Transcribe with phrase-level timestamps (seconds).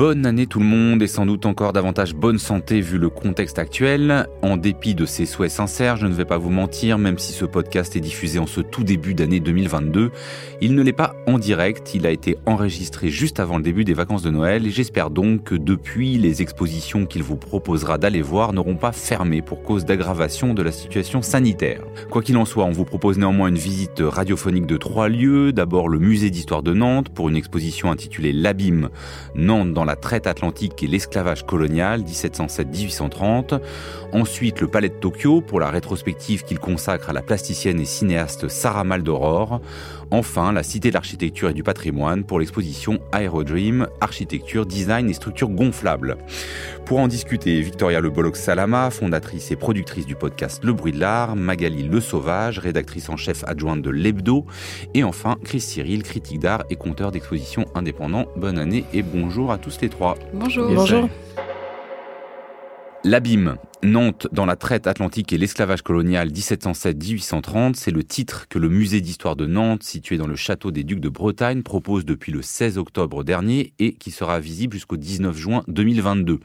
[0.00, 3.58] Bonne année tout le monde et sans doute encore davantage bonne santé vu le contexte
[3.58, 4.26] actuel.
[4.40, 7.44] En dépit de ces souhaits sincères, je ne vais pas vous mentir, même si ce
[7.44, 10.10] podcast est diffusé en ce tout début d'année 2022,
[10.62, 13.92] il ne l'est pas en direct, il a été enregistré juste avant le début des
[13.92, 18.54] vacances de Noël et j'espère donc que depuis les expositions qu'il vous proposera d'aller voir
[18.54, 21.82] n'auront pas fermé pour cause d'aggravation de la situation sanitaire.
[22.10, 25.52] Quoi qu'il en soit, on vous propose néanmoins une visite radiophonique de trois lieux.
[25.52, 28.88] D'abord le musée d'histoire de Nantes pour une exposition intitulée L'abîme,
[29.34, 33.60] Nantes dans la traite atlantique et l'esclavage colonial 1707-1830.
[34.12, 38.48] Ensuite, le Palais de Tokyo pour la rétrospective qu'il consacre à la plasticienne et cinéaste
[38.48, 39.60] Sarah Maldoror.
[40.10, 45.50] Enfin, la Cité de l'Architecture et du Patrimoine pour l'exposition Aerodream, Architecture, Design et Structures
[45.50, 46.16] gonflables.
[46.84, 51.36] Pour en discuter, Victoria Le Salama, fondatrice et productrice du podcast Le Bruit de l'Art,
[51.36, 54.44] Magali Le Sauvage, rédactrice en chef adjointe de l'Hebdo,
[54.94, 58.26] et enfin Chris Cyril, critique d'art et conteur d'exposition indépendant.
[58.36, 60.16] Bonne année et bonjour à tous les trois.
[60.34, 60.74] Bonjour.
[60.74, 61.08] Bonjour.
[63.02, 68.68] L'abîme, Nantes dans la traite atlantique et l'esclavage colonial 1707-1830, c'est le titre que le
[68.68, 72.42] musée d'histoire de Nantes, situé dans le château des Ducs de Bretagne, propose depuis le
[72.42, 76.40] 16 octobre dernier et qui sera visible jusqu'au 19 juin 2022.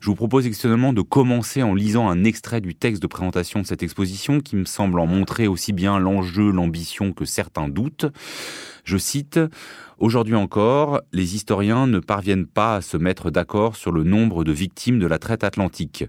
[0.00, 3.66] Je vous propose exceptionnellement de commencer en lisant un extrait du texte de présentation de
[3.66, 8.04] cette exposition qui me semble en montrer aussi bien l'enjeu, l'ambition que certains doutes.
[8.86, 9.40] Je cite
[9.98, 14.52] Aujourd'hui encore, les historiens ne parviennent pas à se mettre d'accord sur le nombre de
[14.52, 16.04] victimes de la traite atlantique.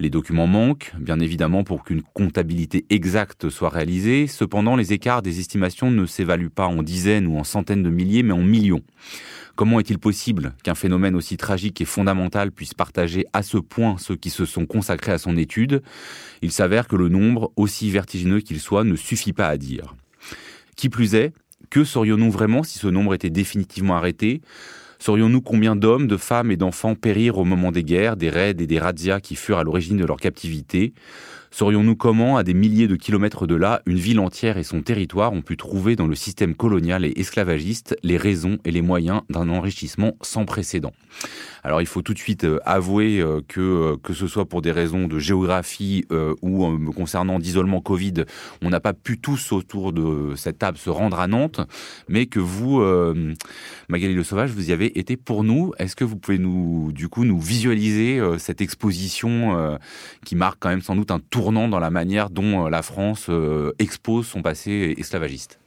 [0.00, 4.26] Les documents manquent, bien évidemment, pour qu'une comptabilité exacte soit réalisée.
[4.26, 8.24] Cependant, les écarts des estimations ne s'évaluent pas en dizaines ou en centaines de milliers,
[8.24, 8.82] mais en millions.
[9.54, 14.16] Comment est-il possible qu'un phénomène aussi tragique et fondamental puisse partager à ce point ceux
[14.16, 15.80] qui se sont consacrés à son étude?
[16.42, 19.94] Il s'avère que le nombre, aussi vertigineux qu'il soit, ne suffit pas à dire.
[20.76, 21.32] Qui plus est,
[21.70, 24.40] que saurions-nous vraiment si ce nombre était définitivement arrêté?
[24.98, 28.66] Saurions-nous combien d'hommes, de femmes et d'enfants périrent au moment des guerres, des raids et
[28.66, 30.94] des razzias qui furent à l'origine de leur captivité?
[31.50, 35.32] Saurions-nous comment, à des milliers de kilomètres de là, une ville entière et son territoire
[35.32, 39.48] ont pu trouver dans le système colonial et esclavagiste les raisons et les moyens d'un
[39.48, 40.92] enrichissement sans précédent?
[41.66, 44.62] Alors il faut tout de suite euh, avouer euh, que euh, que ce soit pour
[44.62, 46.04] des raisons de géographie
[46.42, 48.24] ou concernant d'isolement Covid,
[48.62, 51.60] on n'a pas pu tous autour de cette table se rendre à Nantes,
[52.08, 52.80] mais que vous,
[53.88, 55.72] Magali Le Sauvage, vous y avez été pour nous.
[55.78, 59.78] Est-ce que vous pouvez nous, du coup, nous visualiser cette exposition
[60.24, 61.20] qui marque quand même sans doute un
[61.52, 63.30] dans la manière dont la France
[63.78, 65.58] expose son passé esclavagiste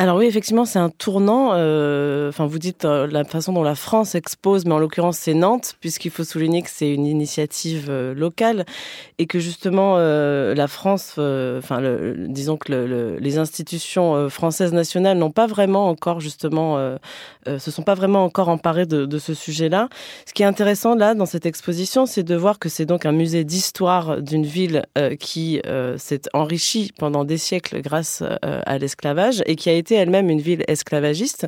[0.00, 1.54] alors oui, effectivement, c'est un tournant.
[1.54, 5.34] Euh, enfin, vous dites euh, la façon dont la France expose, mais en l'occurrence, c'est
[5.34, 8.64] Nantes, puisqu'il faut souligner que c'est une initiative euh, locale
[9.18, 11.82] et que justement la France, enfin,
[12.28, 16.96] disons que les institutions françaises nationales n'ont pas vraiment encore justement,
[17.46, 19.88] se sont pas vraiment encore emparées de, de ce sujet-là.
[20.26, 23.12] Ce qui est intéressant là dans cette exposition, c'est de voir que c'est donc un
[23.12, 24.86] musée d'histoire d'une ville
[25.18, 25.60] qui
[25.96, 30.64] s'est enrichie pendant des siècles grâce à l'esclavage et qui a été elle-même une ville
[30.68, 31.46] esclavagiste,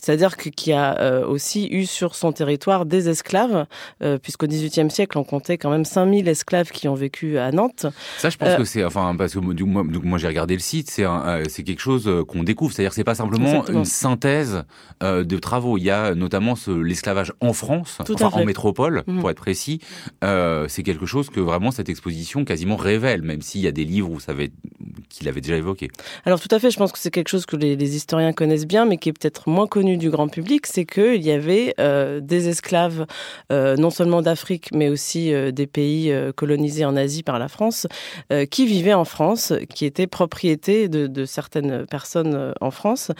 [0.00, 3.66] c'est-à-dire qui a euh, aussi eu sur son territoire des esclaves,
[4.02, 7.86] euh, puisqu'au XVIIIe siècle, on comptait quand même 5000 esclaves qui ont vécu à Nantes.
[8.18, 10.90] Ça, je pense euh, que c'est, enfin, parce que moi, moi j'ai regardé le site,
[10.90, 11.06] c'est
[11.48, 14.64] c'est quelque chose qu'on découvre, c'est-à-dire c'est pas simplement une synthèse
[15.00, 15.78] de travaux.
[15.78, 19.20] Il y a notamment l'esclavage en France, enfin, en métropole, mhm.
[19.20, 19.80] pour être précis.
[20.22, 24.10] c'est quelque chose que vraiment cette exposition quasiment révèle, même s'il y a des livres
[24.10, 24.32] où ça
[25.08, 25.90] qu'il avait déjà évoqué.
[26.24, 28.66] Alors tout à fait, je pense que c'est quelque chose que les, les historiens connaissent
[28.66, 32.20] bien, mais qui est peut-être moins connu du grand public, c'est qu'il y avait euh,
[32.20, 33.06] des esclaves,
[33.50, 37.86] euh, non seulement d'Afrique, mais aussi euh, des pays colonisés en Asie par la France,
[38.50, 43.10] qui vivaient en France, qui étaient propriétés de, de certaines personnes en France.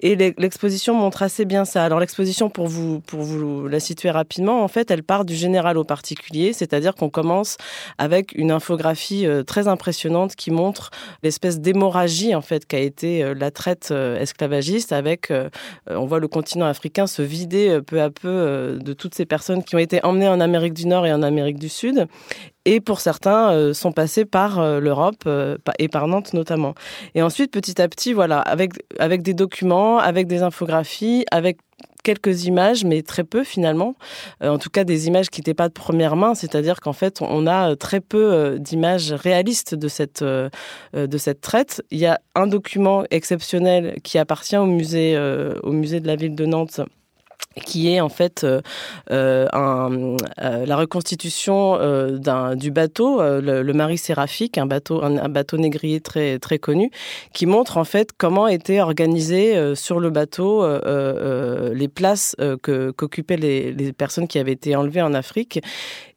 [0.00, 1.84] Et l'exposition montre assez bien ça.
[1.84, 5.78] Alors l'exposition, pour vous, pour vous la situer rapidement, en fait, elle part du général
[5.78, 7.56] au particulier, c'est-à-dire qu'on commence
[7.98, 10.90] avec une infographie très impressionnante qui montre
[11.22, 15.48] l'espèce d'hémorragie en fait qu'a été la traite euh, esclavagiste avec, euh,
[15.88, 19.62] on voit le continent africain se vider euh, peu à peu de toutes ces personnes
[19.62, 22.06] qui ont été emmenées en Amérique du Nord et en Amérique du Sud
[22.64, 25.28] et pour certains sont passés par l'Europe
[25.78, 26.74] et par Nantes notamment.
[27.14, 31.58] Et ensuite, petit à petit, voilà, avec avec des documents, avec des infographies, avec
[32.02, 33.94] quelques images, mais très peu finalement.
[34.40, 37.46] en tout cas, des images qui n'étaient pas de première main, c'est-à-dire qu'en fait, on
[37.46, 41.82] a très peu d'images réalistes de cette de cette traite.
[41.90, 45.18] Il y a un document exceptionnel qui appartient au musée
[45.62, 46.80] au musée de la ville de Nantes
[47.56, 48.60] qui est en fait euh,
[49.10, 51.78] euh, euh, la reconstitution
[52.54, 55.02] du bateau, le, Marie Séraphique, un bateau,
[55.58, 56.90] négrier très connu,
[57.32, 60.66] qui montre en fait comment étaient organisées sur le bateau
[61.74, 65.60] les places qu'occupaient les personnes qui avaient été enlevées en Afrique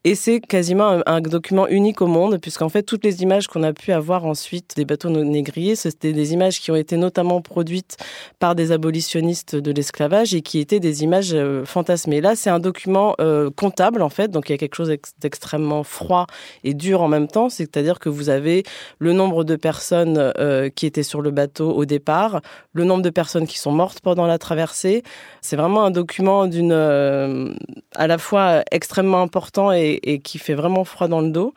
[0.05, 3.71] et c'est quasiment un, document unique au monde, puisqu'en fait, toutes les images qu'on a
[3.71, 7.95] pu avoir ensuite des bateaux négriers, c'était des images qui ont été notamment produites
[8.37, 12.19] par des abolitionnistes de l'esclavage et qui étaient des images euh, fantasmées.
[12.19, 15.83] Là, c'est un document euh, comptable, en fait, donc il y a quelque chose d'extrêmement
[15.83, 16.27] froid
[16.65, 18.63] et dur en même temps, c'est-à-dire que vous avez
[18.99, 22.41] le nombre de personnes euh, qui étaient sur le bateau au départ,
[22.73, 25.01] le nombre de personnes qui sont mortes pendant la traversée.
[25.39, 30.83] C'est vraiment un document d'une à la fois extrêmement important et et, qui fait vraiment
[30.83, 31.53] froid dans le dos.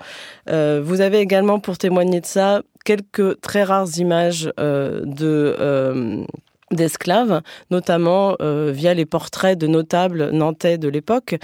[0.49, 6.25] Euh, vous avez également, pour témoigner de ça, quelques très rares images euh, euh,
[6.71, 11.37] d'esclaves, notamment via les portraits de notables nantais de l'époque.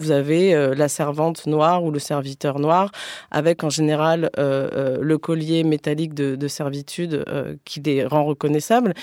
[0.00, 2.90] Vous avez la servante noire ou le serviteur noir,
[3.30, 7.24] avec en général le collier métallique de servitude
[7.64, 8.94] qui les rend reconnaissables.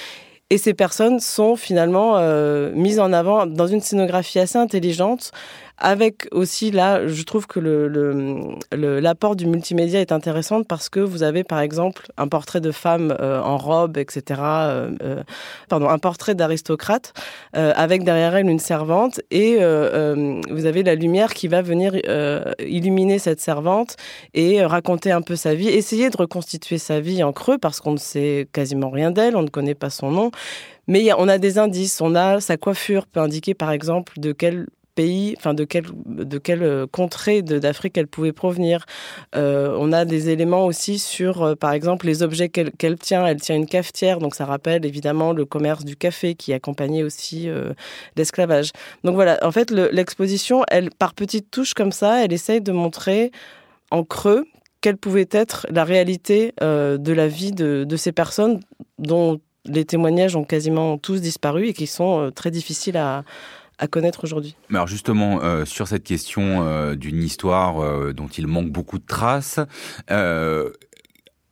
[0.50, 2.20] Et ces personnes sont finalement
[2.74, 5.32] mises en avant dans une scénographie assez intelligente
[5.82, 7.60] avec aussi là, je trouve que
[8.72, 13.16] l'apport du multimédia est intéressant parce que vous avez par exemple un portrait de femme
[13.20, 14.40] euh, en robe, etc.
[14.42, 15.24] Euh, euh,
[15.70, 17.14] pardon, un portrait d'aristocrate
[17.54, 21.96] avec derrière elle une servante et vous avez la lumière qui va venir
[22.60, 23.96] illuminer cette servante
[24.34, 27.94] et raconter un peu sa vie, essayer de reconstituer sa vie en creux parce qu'on
[27.94, 30.32] ne sait quasiment rien d'elle, on ne connaît pas son nom.
[30.88, 34.68] Mais on a des indices, on a sa coiffure peut indiquer par exemple de quel
[34.96, 38.86] pays, enfin de quelle de quelle euh, contrée d'Afrique elle pouvait provenir.
[39.36, 43.26] Euh, on a des éléments aussi sur, euh, par exemple, les objets qu'elle tient.
[43.26, 47.50] Elle tient une cafetière, donc ça rappelle évidemment le commerce du café qui accompagnait aussi
[48.16, 48.72] l'esclavage.
[49.04, 53.32] Donc voilà, en fait, l'exposition, elle par petites touches comme ça, elle essaye de montrer
[53.92, 54.46] en creux
[54.82, 58.60] quelle pouvait être la réalité de la vie de, de ces personnes
[59.00, 63.24] dont les témoignages ont quasiment tous disparu et qui sont très difficiles à,
[63.88, 64.56] connaître aujourd'hui.
[64.70, 69.06] Alors justement, euh, sur cette question euh, d'une histoire euh, dont il manque beaucoup de
[69.06, 69.60] traces,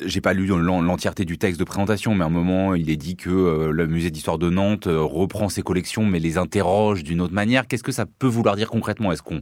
[0.06, 3.18] j'ai pas lu l'entièreté du texte de présentation, mais à un moment, il est dit
[3.18, 7.68] que le musée d'histoire de Nantes reprend ses collections, mais les interroge d'une autre manière.
[7.68, 9.12] Qu'est-ce que ça peut vouloir dire concrètement?
[9.12, 9.42] Est-ce qu'on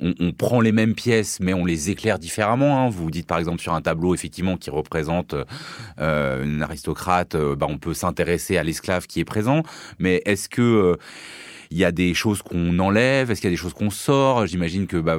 [0.00, 2.88] on, prend les mêmes pièces, mais on les éclaire différemment hein?
[2.88, 5.34] Vous dites par exemple sur un tableau, effectivement, qui représente
[5.98, 9.62] une aristocrate, bah, on peut s'intéresser à l'esclave qui est présent,
[9.98, 10.96] mais est-ce que
[11.70, 14.46] il y a des choses qu'on enlève Est-ce qu'il y a des choses qu'on sort?
[14.46, 15.18] J'imagine que, bah,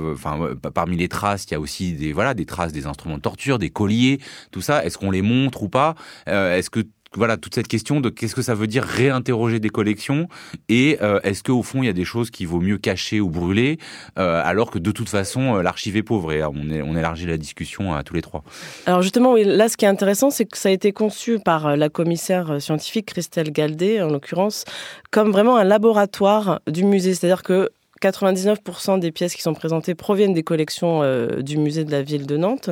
[0.73, 3.59] parmi les traces, il y a aussi des voilà des traces des instruments de torture,
[3.59, 4.19] des colliers,
[4.51, 4.83] tout ça.
[4.85, 5.95] Est-ce qu'on les montre ou pas?
[6.27, 6.81] Euh, Est-ce que
[7.15, 10.27] voilà toute cette question de qu'est-ce que ça veut dire réinterroger des collections
[10.67, 13.29] et euh, est-ce qu'au fond il y a des choses qu'il vaut mieux cacher ou
[13.29, 13.79] brûler
[14.17, 17.94] euh, alors que de toute façon euh, l'archive est pauvre et on élargit la discussion
[17.94, 18.44] à tous les trois.
[18.85, 21.75] Alors justement oui, là ce qui est intéressant c'est que ça a été conçu par
[21.75, 24.65] la commissaire scientifique Christelle Galdé en l'occurrence
[25.09, 27.69] comme vraiment un laboratoire du musée c'est-à-dire que
[28.01, 31.01] 99% des pièces qui sont présentées proviennent des collections
[31.41, 32.69] du musée de la ville de Nantes.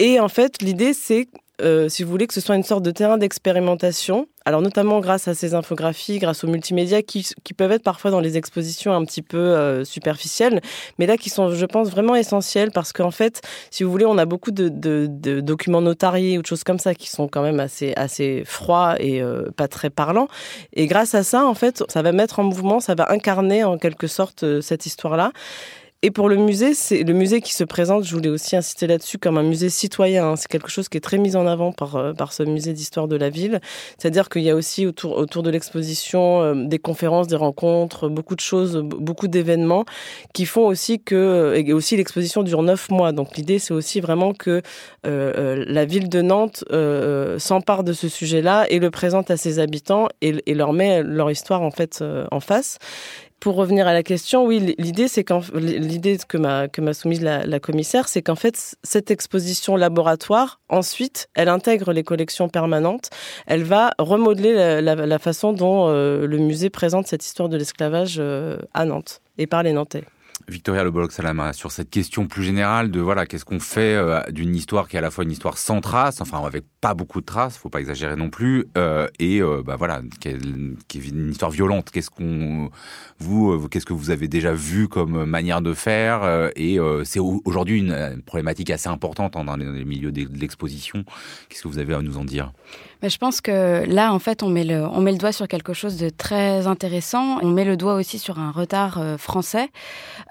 [0.00, 1.28] Et en fait, l'idée, c'est
[1.62, 4.26] euh, si vous voulez, que ce soit une sorte de terrain d'expérimentation.
[4.44, 7.24] Alors notamment grâce à ces infographies, grâce aux multimédias qui,
[7.56, 10.60] peuvent être parfois dans les expositions un petit peu euh, superficielles,
[10.98, 13.40] mais là qui sont, je pense, vraiment essentielles parce qu'en fait,
[13.70, 14.68] si vous voulez, on a beaucoup de,
[15.40, 19.50] documents notariés ou de choses comme ça qui sont quand même assez, froids et euh,
[19.56, 20.28] pas très parlants.
[20.72, 23.78] Et grâce à ça, en fait, ça va mettre en mouvement, ça va incarner en
[23.78, 25.30] quelque sorte cette histoire-là.
[26.04, 29.18] Et pour le musée, c'est le musée qui se présente, je voulais aussi insister là-dessus,
[29.18, 30.30] comme un musée citoyen.
[30.30, 30.36] Hein.
[30.36, 33.06] C'est quelque chose qui est très mis en avant par, euh, par ce musée d'histoire
[33.06, 33.60] de la ville.
[33.98, 38.34] C'est-à-dire qu'il y a aussi autour, autour de l'exposition euh, des conférences, des rencontres, beaucoup
[38.34, 39.84] de choses, beaucoup d'événements
[40.34, 43.12] qui font aussi que, et aussi l'exposition dure neuf mois.
[43.12, 44.60] Donc l'idée, c'est aussi vraiment que
[45.06, 46.64] euh, la ville de Nantes
[47.38, 51.30] s'empare de ce sujet-là et le présente à ses habitants et, et leur met leur
[51.30, 52.78] histoire en fait en face
[53.42, 57.58] pour revenir à la question, oui, l'idée c'est l'idée que m'a que m'a soumise la,
[57.58, 63.10] commissaire, c'est qu'en fait cette exposition laboratoire, ensuite, elle intègre les collections permanentes.
[63.48, 68.58] Elle va remodeler la, façon dont euh, le musée présente cette histoire de l'esclavage euh,
[68.74, 70.04] à Nantes et par les Nantais.
[70.48, 74.54] Victoria Leboloc Salama, sur cette question plus générale de voilà, qu'est-ce qu'on fait euh, d'une
[74.54, 77.26] histoire qui est à la fois une histoire sans traces, enfin avec pas beaucoup de
[77.26, 80.38] traces, faut pas exagérer non plus, euh, et euh, bah voilà, qui est,
[81.08, 81.90] une histoire violente.
[81.90, 82.70] Qu'est-ce qu'on,
[83.18, 88.22] vous, qu'est-ce que vous avez déjà vu comme manière de faire Et c'est aujourd'hui une,
[88.24, 91.04] problématique assez importante hein, dans les, milieux de l'exposition.
[91.48, 92.52] Qu'est-ce que vous avez à nous en dire?
[93.02, 96.08] Mais je pense que là, en fait, on met, le, doigt sur quelque chose de
[96.08, 97.38] très intéressant.
[97.42, 99.70] On met le doigt aussi sur un retard français.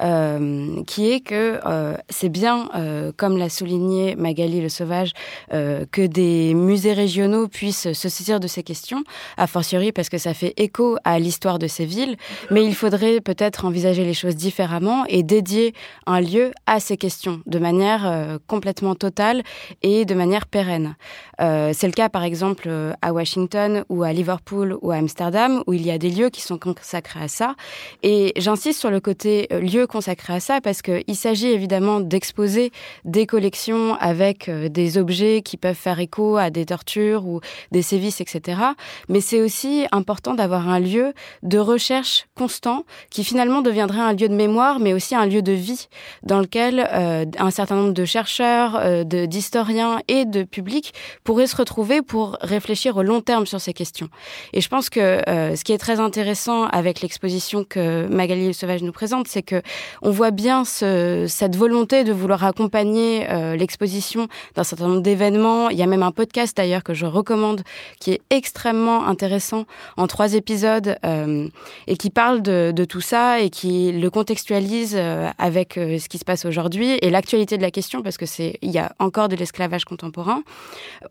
[0.02, 5.12] Euh, qui est que euh, c'est bien, euh, comme l'a souligné Magali Le Sauvage,
[5.50, 9.04] que des musées régionaux puissent se saisir de ces questions,
[9.38, 12.16] a fortiori parce que ça fait écho à l'histoire de ces villes,
[12.50, 15.74] mais il faudrait peut-être envisager les choses différemment et dédier
[16.06, 19.44] un lieu à ces questions de manière complètement totale
[19.82, 20.96] et de manière pérenne.
[21.40, 22.61] c'est le cas par exemple
[23.02, 26.42] à Washington ou à Liverpool ou à Amsterdam où il y a des lieux qui
[26.42, 27.56] sont consacrés à ça.
[28.04, 32.72] Et j'insiste sur le côté lieu consacré à ça parce qu'il s'agit évidemment d'exposer
[33.06, 37.42] des collections avec euh, des objets qui peuvent faire écho à des tortures ou
[37.72, 38.62] des sévices, etc.
[39.10, 41.14] Mais c'est aussi important d'avoir un lieu
[41.44, 45.52] de recherche constant qui finalement deviendrait un lieu de mémoire, mais aussi un lieu de
[45.52, 45.88] vie
[46.24, 51.56] dans lequel euh, un certain nombre de chercheurs, euh, d'historiens et de publics pourraient se
[51.56, 54.10] retrouver pour réfléchir au long terme sur ces questions.
[54.54, 58.92] Et je pense que ce qui est très intéressant avec l'exposition que Magali Sauvage nous
[58.92, 59.62] présente, c'est que
[60.02, 65.70] on voit bien cette volonté de vouloir accompagner euh, l'exposition d'un certain nombre d'événements.
[65.70, 67.62] Il y a même un podcast d'ailleurs que je recommande
[68.00, 69.66] qui est extrêmement intéressant
[69.98, 71.48] en trois épisodes euh,
[71.88, 76.26] et qui parle de, tout ça et qui le contextualise euh, avec ce qui se
[76.26, 79.36] passe aujourd'hui et l'actualité de la question parce que c'est il y a encore de
[79.36, 80.42] l'esclavage contemporain.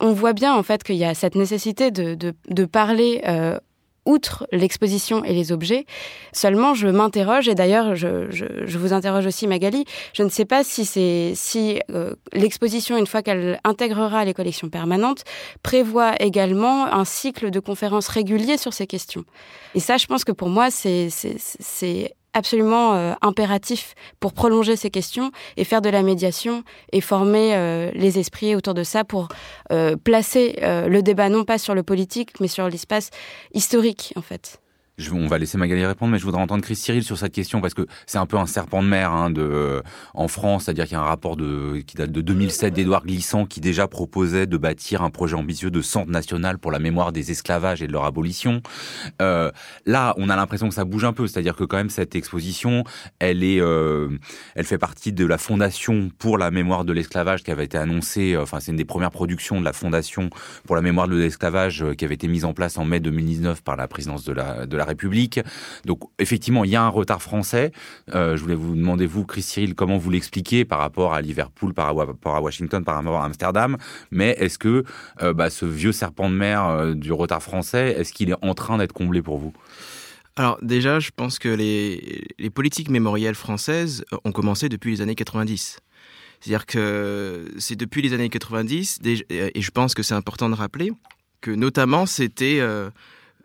[0.00, 3.22] On voit bien en fait qu'il y a cette nécessité de, parler
[4.06, 5.84] outre l'exposition et les objets.
[6.32, 10.84] Seulement, je m'interroge, et d'ailleurs, je, vous interroge aussi, Magali, je ne sais pas si,
[10.84, 15.24] si euh, l'exposition, une fois qu'elle intégrera les collections permanentes,
[15.62, 19.24] prévoit également un cycle de conférences réguliers sur ces questions.
[19.74, 21.08] Et ça, je pense que pour moi, c'est
[22.32, 27.90] absolument euh, impératif pour prolonger ces questions et faire de la médiation et former euh,
[27.94, 29.28] les esprits autour de ça pour
[29.72, 33.10] euh, placer le débat non pas sur le politique mais sur l'espace
[33.54, 34.60] historique en fait
[35.12, 37.74] on va laisser Magali répondre, mais je voudrais entendre Chris Cyril sur cette question parce
[37.74, 39.32] que c'est un peu un serpent de mer hein,
[40.14, 43.46] en France, c'est-à-dire qu'il y a un rapport de, qui date de 2007 d'Édouard Glissant
[43.46, 47.30] qui déjà proposait de bâtir un projet ambitieux de centre national pour la mémoire des
[47.30, 48.62] esclavages et de leur abolition.
[49.22, 49.50] Euh,
[49.86, 52.84] là, on a l'impression que ça bouge un peu, c'est-à-dire que quand même cette exposition,
[53.18, 54.08] elle est, euh,
[54.54, 58.36] elle fait partie de la fondation pour la mémoire de l'esclavage qui avait été annoncée.
[58.36, 60.30] Enfin, c'est une des premières productions de la fondation
[60.66, 63.62] pour la mémoire de l'esclavage euh, qui avait été mise en place en mai 2019
[63.62, 65.40] par la présidence de la de la République.
[65.84, 67.72] Donc effectivement, il y a un retard français.
[68.14, 71.74] Euh, je voulais vous demander, vous, Chris Cyril, comment vous l'expliquez par rapport à Liverpool,
[71.74, 73.76] par rapport à Washington, par rapport à Amsterdam.
[74.10, 74.84] Mais est-ce que
[75.22, 78.54] euh, bah, ce vieux serpent de mer euh, du retard français, est-ce qu'il est en
[78.54, 79.52] train d'être comblé pour vous?
[80.36, 85.16] Alors déjà, je pense que les, les, politiques mémorielles françaises ont commencé depuis les années
[85.16, 85.78] 90.
[86.40, 90.92] C'est-à-dire que c'est depuis les années 90, et je pense que c'est important de rappeler,
[91.40, 92.60] que notamment c'était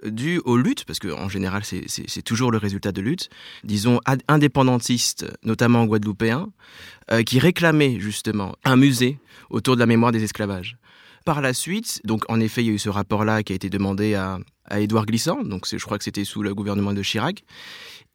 [0.10, 3.30] dû aux luttes, parce qu'en général c'est toujours le résultat de luttes,
[3.64, 6.50] disons indépendantistes, notamment guadeloupéens,
[7.12, 9.20] euh, qui réclamaient justement un musée
[9.50, 10.78] autour de la mémoire des esclavages.
[11.26, 13.70] Par la suite, donc en effet, il y a eu ce rapport-là qui a été
[13.70, 17.44] demandé à, à Édouard Glissant, donc je crois que c'était sous le gouvernement de Chirac.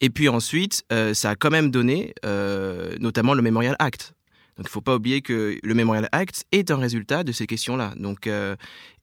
[0.00, 4.14] Et puis ensuite, euh, ça a quand même donné euh, notamment le Memorial Act,
[4.57, 7.47] donc il ne faut pas oublier que le Memorial Act est un résultat de ces
[7.47, 7.95] questions-là.
[7.97, 8.57] Donc, euh,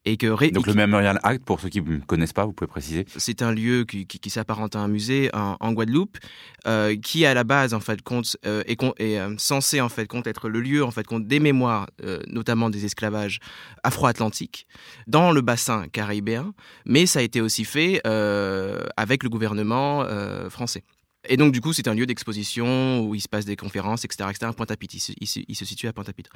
[0.06, 3.06] et que Donc le Memorial Act, pour ceux qui ne connaissent pas, vous pouvez préciser
[3.18, 6.18] C'est un lieu qui, qui, s'apparente à un musée en, Guadeloupe,
[6.66, 10.28] euh, qui à la base en fait compte euh, est, est censé en fait compte
[10.28, 11.88] être le lieu en fait compte des mémoires,
[12.28, 13.40] notamment des esclavages
[13.84, 14.68] afro-atlantiques,
[15.08, 16.54] dans le bassin caribéen,
[16.86, 20.06] mais ça a été aussi fait avec le gouvernement
[20.50, 20.84] français.
[21.30, 24.30] Et donc, du coup, c'est un lieu d'exposition où il se passe des conférences, etc.
[24.30, 24.52] etc.
[24.56, 26.30] Pointe-à-Pitre, il, se situe à Pointe-à-Pitre.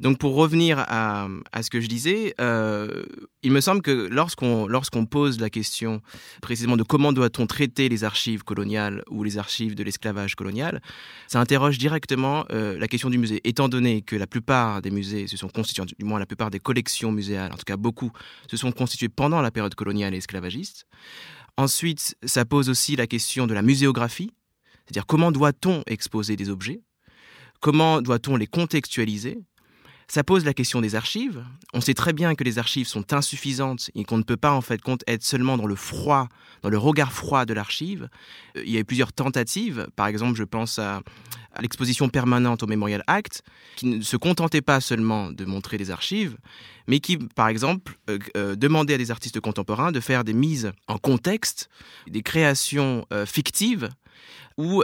[0.00, 1.28] Donc, pour revenir à,
[1.62, 3.04] ce que je disais, euh,
[3.42, 6.00] il me semble que lorsqu'on lorsqu'on pose la question
[6.40, 10.80] précisément de comment doit-on traiter les archives coloniales ou les archives de l'esclavage colonial,
[11.28, 13.40] ça interroge directement euh, la question du musée.
[13.44, 16.60] Étant donné que la plupart des musées se sont constitués, du moins la plupart des
[16.60, 18.10] collections muséales, en tout cas beaucoup,
[18.50, 20.86] se sont constituées pendant la période coloniale et esclavagiste,
[21.56, 24.32] Ensuite, ça pose aussi la question de la muséographie,
[24.84, 26.82] c'est-à-dire comment doit-on exposer des objets?
[27.60, 29.38] Comment doit-on les contextualiser?
[30.12, 31.42] Ça pose la question des archives.
[31.72, 34.60] On sait très bien que les archives sont insuffisantes et qu'on ne peut pas en
[34.60, 36.28] fait être seulement dans le froid,
[36.60, 38.10] dans le regard froid de l'archive.
[38.58, 39.88] Euh, il y a eu plusieurs tentatives.
[39.96, 41.00] Par exemple, je pense à,
[41.60, 43.42] l'exposition permanente au Memorial Act,
[43.76, 46.36] qui ne se contentait pas seulement de montrer des archives,
[46.86, 50.72] mais qui, par exemple, euh, euh, demandait à des artistes contemporains de faire des mises
[50.88, 51.70] en contexte,
[52.06, 53.88] des créations fictives,
[54.58, 54.82] où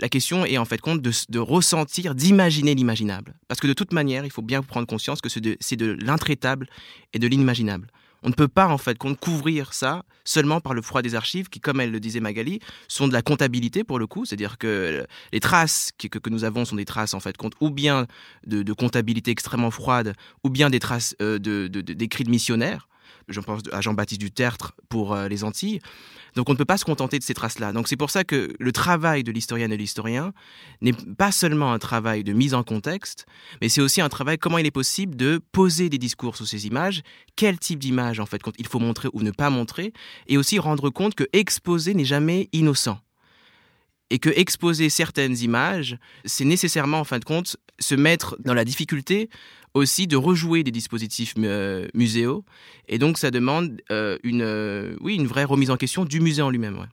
[0.00, 3.34] la question est en fait compte de, ressentir, d'imaginer l'imaginable.
[3.48, 6.68] Parce que de toute manière, il faut bien prendre conscience que c'est de l'intraitable
[7.12, 7.88] et de l'inimaginable.
[8.22, 11.60] On ne peut pas en fait couvrir ça seulement par le froid des archives qui,
[11.60, 15.40] comme elle le disait Magali, sont de la comptabilité pour le coup, c'est-à-dire que les
[15.40, 18.06] traces que, que, nous avons sont des traces en fait compte ou bien
[18.46, 22.87] de, comptabilité extrêmement froide, ou bien des traces euh, d'écrits de, de missionnaires
[23.28, 25.80] je pense à Jean-Baptiste Dutertre pour euh, les Antilles.
[26.34, 27.72] Donc on ne peut pas se contenter de ces traces-là.
[27.72, 30.32] Donc c'est pour ça que le travail de l'historienne et de l'historien
[30.80, 33.26] n'est pas seulement un travail de mise en contexte,
[33.60, 36.66] mais c'est aussi un travail comment il est possible de poser des discours sur ces
[36.66, 37.02] images,
[37.36, 39.92] quel type d'image en fait il faut montrer ou ne pas montrer,
[40.26, 42.98] et aussi rendre compte que exposer n'est jamais innocent
[44.10, 48.64] et que exposer certaines images, c'est nécessairement en fin de compte se mettre dans la
[48.64, 49.28] difficulté
[49.74, 52.44] aussi de rejouer des dispositifs euh, muséaux.
[52.88, 56.42] Et donc, ça demande euh, une, euh, oui, une vraie remise en question du musée
[56.42, 56.86] en lui-même.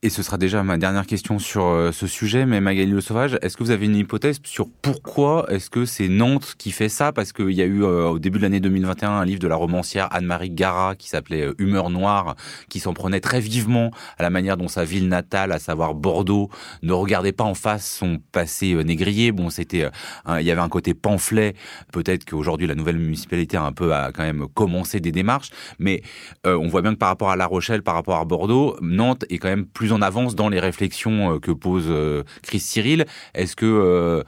[0.00, 3.36] Et ce sera déjà ma dernière question sur euh, ce sujet, mais Magali Le Sauvage,
[3.42, 7.10] est-ce que vous avez une hypothèse sur pourquoi est-ce que c'est Nantes qui fait ça?
[7.10, 9.56] Parce qu'il y a eu euh, au début de l'année 2021 un livre de la
[9.56, 12.36] romancière Anne-Marie Gara qui s'appelait euh, Humeur noire,
[12.68, 16.48] qui s'en prenait très vivement à la manière dont sa ville natale, à savoir Bordeaux,
[16.84, 19.32] ne regardait pas en face son passé négrier.
[19.32, 19.90] Bon, c'était,
[20.28, 21.54] il y avait un côté pamphlet.
[21.92, 25.50] Peut-être qu'aujourd'hui la nouvelle municipalité a un peu a quand même commencé des démarches,
[25.80, 26.02] mais
[26.44, 29.38] on voit bien que par rapport à La Rochelle, par rapport à Bordeaux, Nantes est
[29.38, 33.06] quand même plus en avance dans les réflexions euh, que pose euh, Chris Cyril.
[33.34, 34.22] Est-ce que, euh,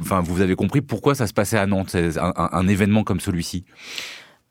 [0.00, 3.64] enfin, vous avez compris pourquoi ça se passait à Nantes, un, événement comme celui-ci?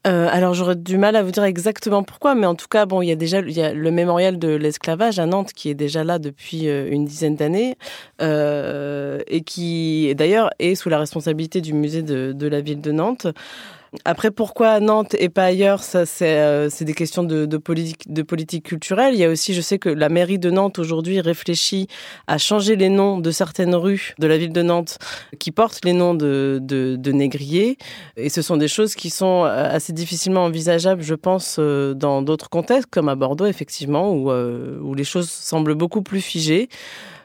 [0.03, 3.07] Alors j'aurais du mal à vous dire exactement pourquoi, mais en tout cas, bon, il
[3.07, 7.05] y a déjà le mémorial de l'esclavage à Nantes qui est déjà là depuis une
[7.05, 7.77] dizaine d'années
[8.19, 13.27] et qui d'ailleurs est sous la responsabilité du musée de la ville de Nantes.
[14.05, 15.83] Après, pourquoi Nantes et pas ailleurs?
[15.83, 19.13] Ça, c'est euh, des questions de, de, politique, de politique culturelle.
[19.15, 21.87] Il y a aussi, je sais que la mairie de Nantes aujourd'hui réfléchit
[22.25, 24.97] à changer les noms de certaines rues de la ville de Nantes
[25.39, 27.77] qui portent les noms de, de, de négriers.
[28.15, 32.21] Et ce sont des choses qui sont euh, assez difficilement envisageables, je pense, euh, dans
[32.21, 36.69] d'autres contextes, comme à Bordeaux, effectivement, où, où les choses semblent beaucoup plus figées.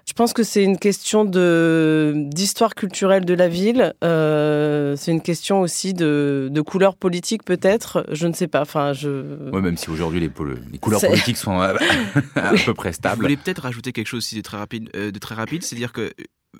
[0.08, 3.92] Je pense que c'est une question de d'histoire culturelle de la ville.
[4.04, 8.06] Euh, c'est une question aussi de, de couleur politique peut-être.
[8.12, 8.60] Je ne sais pas.
[8.60, 9.50] Enfin, je.
[9.50, 10.30] Ouais, même si aujourd'hui les,
[10.70, 11.74] les, couleurs politiques sont à,
[12.64, 13.16] peu près stables.
[13.16, 15.92] Je voulais peut-être rajouter quelque chose aussi de très rapide, euh, de très rapide, c'est-à-dire
[15.92, 16.12] que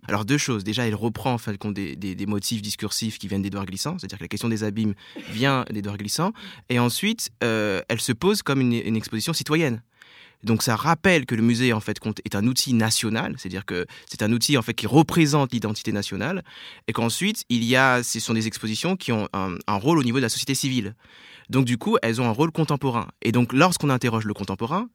[0.09, 0.65] alors deux choses.
[0.65, 4.19] Déjà, elle reprend en fait des, des, des motifs discursifs qui viennent d'Edouard Glissant, c'est-à-dire
[4.19, 4.95] que la question des abîmes
[5.31, 6.33] vient d'Edouard Glissant.
[6.69, 9.83] Et ensuite, euh, elle se pose comme une, une exposition citoyenne.
[10.47, 14.23] Donc ça rappelle que le musée en fait est un outil national, c'est-à-dire que c'est
[14.23, 16.45] un outil en fait qui représente l'identité nationale,
[16.87, 20.05] et qu'ensuite il y a, ce sont des expositions qui ont un, un rôle au
[20.05, 20.95] niveau de la société civile.
[21.51, 23.09] Donc du coup, elles ont un rôle contemporain.
[23.23, 24.89] Et donc lorsqu'on interroge le contemporain,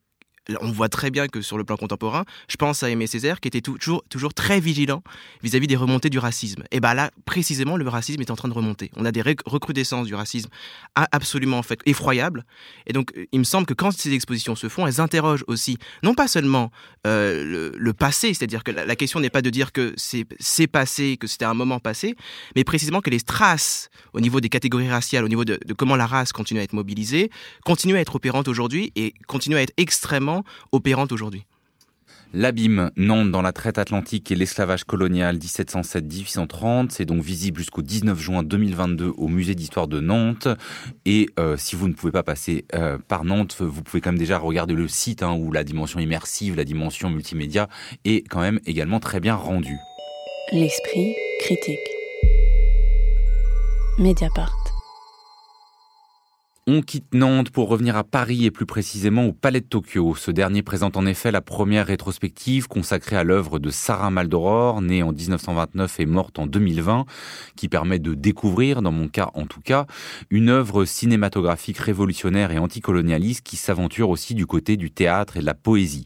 [0.62, 3.48] on voit très bien que sur le plan contemporain, je pense à Aimé Césaire qui
[3.48, 5.04] était toujours, très vigilant
[5.44, 6.64] vis-à-vis des remontées du racisme.
[6.72, 8.92] Et bien là, précisément, le racisme est en train de remonter.
[8.96, 10.50] On a des recrudescences du racisme
[10.96, 12.46] absolument en fait effroyables.
[12.88, 16.14] Et donc, il me semble que quand ces expositions se font, elles interrogent aussi, non
[16.14, 16.72] pas seulement
[17.06, 21.28] euh, le, passé, c'est-à-dire que la, question n'est pas de dire que c'est passé, que
[21.28, 22.16] c'était un moment passé,
[22.56, 25.96] mais précisément que les traces au niveau des catégories raciales, au niveau de, de comment
[25.96, 27.30] la race continue à être mobilisée,
[27.66, 30.31] continuent à être opérantes aujourd'hui et continuent à être extrêmement
[30.72, 31.46] opérante aujourd'hui.
[32.34, 38.18] L'abîme, Nantes dans la traite atlantique et l'esclavage colonial 1707-1830, c'est donc visible jusqu'au 19
[38.18, 40.48] juin 2022 au musée d'histoire de Nantes.
[41.06, 44.20] Et euh, si vous ne pouvez pas passer euh, par Nantes, vous pouvez quand même
[44.20, 47.68] déjà regarder le site hein, où la dimension immersive, la dimension multimédia
[48.06, 49.78] est quand même également très bien rendue.
[50.54, 51.80] L'esprit critique.
[54.00, 54.61] Mediapart.
[56.68, 60.14] On quitte Nantes pour revenir à Paris et plus précisément au Palais de Tokyo.
[60.14, 65.02] Ce dernier présente en effet la première rétrospective consacrée à l'œuvre de Sarah Maldoror, née
[65.02, 67.06] en 1929 et morte en 2020,
[67.56, 69.88] qui permet de découvrir, dans mon cas en tout cas,
[70.30, 75.48] une œuvre cinématographique révolutionnaire et anticolonialiste qui s'aventure aussi du côté du théâtre et de
[75.48, 76.06] la poésie.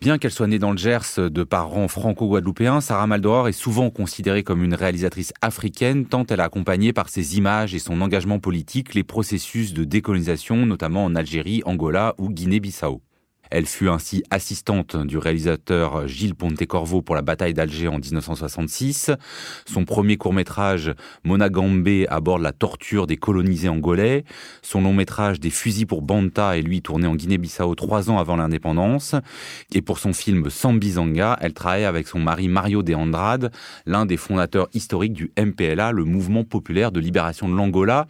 [0.00, 4.42] Bien qu'elle soit née dans le Gers de parents franco-guadeloupéens, Sarah Maldoror est souvent considérée
[4.42, 8.94] comme une réalisatrice africaine tant elle a accompagné par ses images et son engagement politique
[8.94, 13.02] les processus de décolonisation, notamment en Algérie, Angola ou Guinée-Bissau.
[13.54, 19.10] Elle fut ainsi assistante du réalisateur Gilles Pontecorvo pour la bataille d'Alger en 1966.
[19.66, 24.24] Son premier court-métrage, Monagambé, aborde la torture des colonisés angolais.
[24.62, 28.36] Son long métrage Des fusils pour Banta est lui tourné en Guinée-Bissau trois ans avant
[28.36, 29.14] l'indépendance.
[29.74, 33.52] Et pour son film Sambizanga, elle travaille avec son mari Mario de Andrade,
[33.84, 38.06] l'un des fondateurs historiques du MPLA, le mouvement populaire de libération de l'Angola.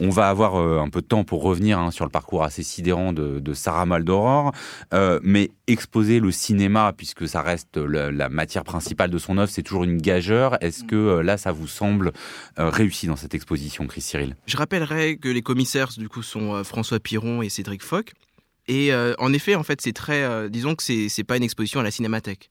[0.00, 2.64] On va avoir euh, un peu de temps pour revenir hein, sur le parcours assez
[2.64, 4.52] sidérant de, Sarah Maldoror,
[4.92, 9.62] euh, mais exposer le cinéma, puisque ça reste la, matière principale de son œuvre, c'est
[9.62, 10.56] toujours une gageure.
[10.60, 12.12] Est-ce que euh, là, ça vous semble
[12.56, 14.36] réussi dans cette exposition, Chris Cyril?
[14.46, 18.12] Je rappellerai que les commissaires, du coup, sont François Piron et Cédric Foch.
[18.70, 21.42] Et euh, en effet, en fait, c'est très, euh, disons que c'est c'est pas une
[21.42, 22.48] exposition à la Cinémathèque,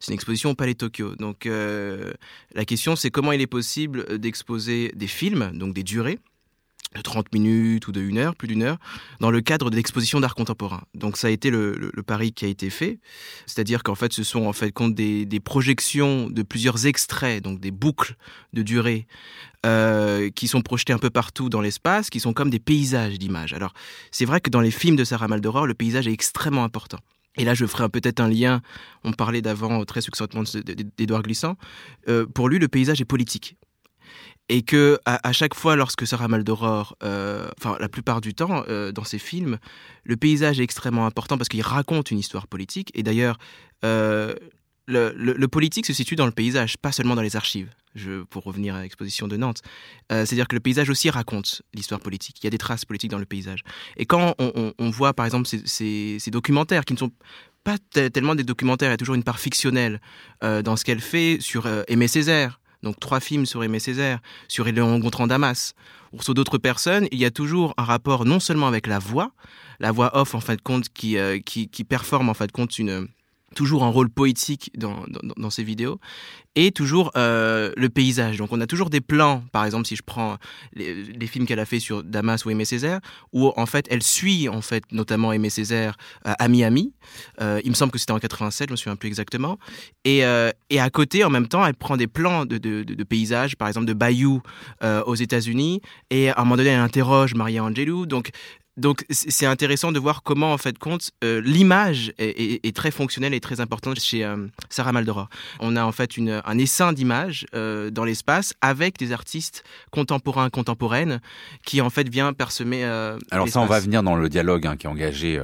[0.00, 1.14] c'est une exposition au Palais Tokyo.
[1.14, 2.12] Donc euh,
[2.56, 6.18] la question, c'est comment il est possible d'exposer des films, donc des durées
[6.96, 8.78] de 30 minutes ou de 1 heure, plus d'une heure,
[9.20, 10.82] dans le cadre de l'exposition d'art contemporain.
[10.94, 12.98] Donc ça a été le, pari qui a été fait,
[13.46, 18.16] c'est-à-dire qu'en fait ce sont en fait des, projections de plusieurs extraits, donc des boucles
[18.52, 19.06] de durée
[19.64, 23.52] euh, qui sont projetés un peu partout dans l'espace, qui sont comme des paysages d'images.
[23.52, 23.72] Alors
[24.10, 26.98] c'est vrai que dans les films de Sarah Maldoror, le paysage est extrêmement important.
[27.36, 28.60] Et là, je ferai peut-être un lien.
[29.04, 30.42] On parlait d'avant très succinctement
[30.98, 31.56] d'Edouard Glissant.
[32.08, 33.56] Euh, pour lui, le paysage est politique
[34.50, 38.90] et que à, chaque fois lorsque Sarah Maldoror, euh, enfin la plupart du temps euh,
[38.90, 39.58] dans ses films,
[40.02, 42.90] le paysage est extrêmement important parce qu'il raconte une histoire politique.
[42.94, 43.38] Et d'ailleurs,
[43.84, 44.34] euh,
[44.86, 47.70] le, politique se situe dans le paysage, pas seulement dans les archives.
[48.30, 49.62] Pour revenir à l'exposition de Nantes,
[50.08, 52.36] c'est-à-dire que le paysage aussi raconte l'histoire politique.
[52.40, 53.64] Il y a des traces politiques dans le paysage.
[53.96, 57.10] Et quand on, voit par exemple ces, documentaires qui ne sont
[57.64, 60.00] pas tellement des documentaires, il y a toujours une part fictionnelle
[60.40, 64.98] dans ce qu'elle fait sur Aimé Césaire, donc trois films sur Aimé Césaire, sur Éléon
[64.98, 65.74] Gontran Damas,
[66.12, 69.32] ou sur d'autres personnes, il y a toujours un rapport non seulement avec la voix,
[69.78, 72.52] la voix off en fin de compte qui, euh, qui, qui performe en fin de
[72.52, 73.08] compte une,
[73.54, 75.98] toujours un rôle poétique dans, dans, dans vidéos
[76.56, 78.38] et toujours euh, le paysage.
[78.38, 80.36] Donc on a toujours des plans, par exemple si je prends
[80.74, 83.00] les, films qu'elle a fait sur Damas ou Aimé Césaire,
[83.32, 86.92] où en fait elle suit en fait notamment Aimé Césaire euh, à Miami.
[87.40, 89.58] Euh, il me semble que c'était en 87, je me souviens plus exactement.
[90.04, 93.04] Et, euh, et à côté, en même temps, elle prend des plans de, de, de,
[93.04, 94.42] paysages, par exemple de bayou
[94.82, 98.06] euh, aux États-Unis, et à un moment donné elle interroge Maria Angelou.
[98.06, 98.30] Donc
[98.76, 103.34] donc c'est intéressant de voir comment en fait compte euh, l'image est, est, très fonctionnelle
[103.34, 105.28] et très importante chez euh, Sarah Maldoror.
[105.58, 110.50] On a en fait une, un essaim d'images euh, dans l'espace avec des artistes contemporains
[110.50, 111.20] contemporaines
[111.64, 112.84] qui en fait vient persemer.
[112.84, 115.40] Euh, Alors ça on va venir dans le dialogue hein, qui est engagé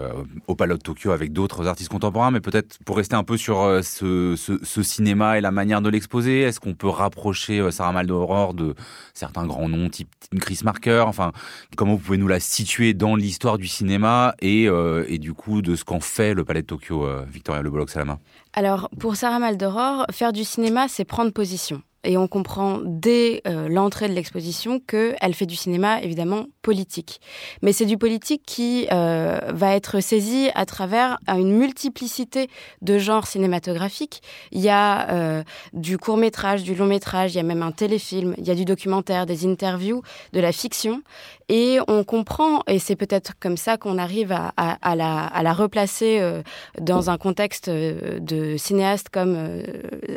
[0.47, 3.81] au Palais de Tokyo avec d'autres artistes contemporains, mais peut-être pour rester un peu sur
[3.83, 8.55] ce, ce, ce, cinéma et la manière de l'exposer, est-ce qu'on peut rapprocher Sarah Maldoror
[8.55, 8.75] de
[9.15, 10.09] certains grands noms type
[10.39, 11.33] Chris Marker Enfin,
[11.77, 15.62] comment vous pouvez nous la situer dans l'histoire du cinéma et, euh, et, du coup
[15.62, 18.18] de ce qu'en fait le Palais de Tokyo, euh, Victoria Le Bolloc Salama
[18.52, 21.83] Alors, pour Sarah Maldoror, faire du cinéma, c'est prendre position.
[22.05, 27.20] Et on comprend dès euh, l'entrée de l'exposition qu'elle fait du cinéma, évidemment, politique.
[27.62, 32.48] Mais c'est du politique qui euh, va être saisi à travers une multiplicité
[32.81, 34.22] de genres cinématographiques.
[34.52, 38.35] Il y a du court métrage, du long métrage, il y a même un téléfilm,
[38.38, 40.02] il y a du documentaire, des interviews,
[40.33, 41.02] de la fiction.
[41.48, 46.42] Et on comprend, et c'est peut-être comme ça qu'on arrive à, la, replacer euh,
[46.80, 49.62] dans un contexte euh, de cinéaste comme euh,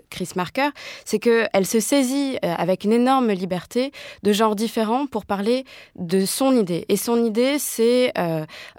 [0.09, 0.69] Chris Marker,
[1.05, 3.91] c'est qu'elle se saisit avec une énorme liberté
[4.23, 5.65] de genres différents pour parler
[5.95, 6.85] de son idée.
[6.89, 8.11] Et son idée, c'est,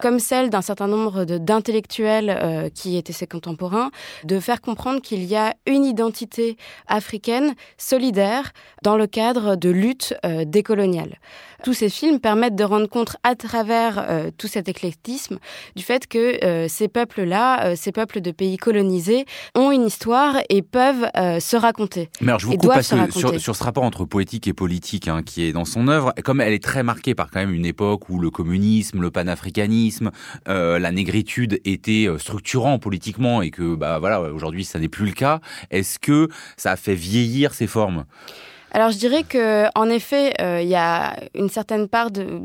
[0.01, 3.91] comme celle d'un certain nombre d'intellectuels qui étaient ses contemporains,
[4.25, 10.15] de faire comprendre qu'il y a une identité africaine solidaire dans le cadre de lutte
[10.47, 11.19] décoloniale.
[11.63, 15.39] Tous ces films permettent de rendre compte à travers euh, tout cet éclectisme
[15.77, 20.37] du fait que euh, ces peuples-là, euh, ces peuples de pays colonisés, ont une histoire
[20.49, 22.09] et peuvent se raconter.
[22.21, 25.09] Mais alors je vous coupe parce que sur, sur, ce rapport entre poétique et politique
[25.09, 27.67] hein, qui est dans son œuvre, comme elle est très marquée par quand même une
[27.67, 30.11] époque où le communisme, le panafricanisme,
[30.47, 35.41] la négritude étaient structurants politiquement et que bah voilà aujourd'hui ça n'est plus le cas.
[35.71, 38.05] Est-ce que ça a fait vieillir ces formes?
[38.73, 42.41] Alors je dirais que en effet, il euh, y a une certaine part de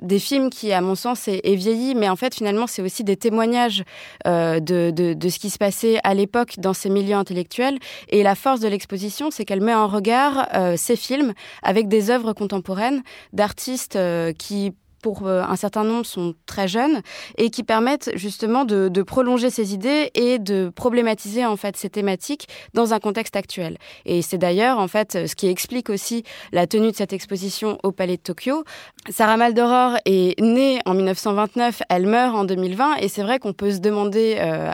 [0.00, 3.04] des films qui, à mon sens, est, est vieilli, mais en fait, finalement, c'est aussi
[3.04, 3.84] des témoignages
[4.26, 7.78] euh, de, de, ce qui se passait à l'époque dans ces milieux intellectuels.
[8.08, 12.10] Et la force de l'exposition, c'est qu'elle met en regard euh, ces films avec des
[12.10, 13.02] œuvres contemporaines
[13.34, 13.98] d'artistes
[14.38, 17.02] qui pour un certain nombre, sont très jeunes
[17.36, 22.48] et qui permettent justement de, prolonger ces idées et de problématiser en fait ces thématiques
[22.72, 23.78] dans un contexte actuel.
[24.06, 27.90] Et c'est d'ailleurs en fait ce qui explique aussi la tenue de cette exposition au
[27.92, 28.64] Palais de Tokyo.
[29.10, 33.72] Sarah Maldoror est née en 1929, elle meurt en 2020 et c'est vrai qu'on peut
[33.72, 34.70] se demander euh,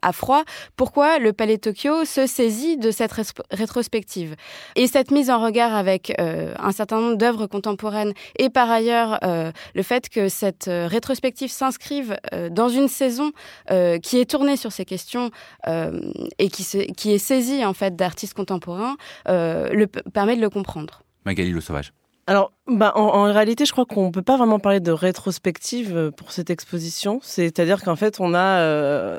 [0.00, 0.42] à, froid
[0.76, 3.12] pourquoi le Palais de Tokyo se saisit de cette
[3.50, 4.34] rétrospective.
[4.76, 9.18] Et cette mise en regard avec euh, un certain nombre d'œuvres contemporaines et par ailleurs
[9.24, 12.16] euh, le fait que cette rétrospective s'inscrive
[12.50, 13.32] dans une saison
[13.68, 15.30] qui est tournée sur ces questions
[15.66, 21.02] et qui, qui est saisie en fait d'artistes contemporains le, permet de le comprendre.
[21.24, 21.92] Magali Le Sauvage.
[22.26, 26.10] Alors, bah, en, réalité, je crois qu'on ne peut pas vraiment parler de rétrospective euh,
[26.12, 27.18] pour cette exposition.
[27.20, 29.18] C'est-à-dire qu'en fait, on a euh,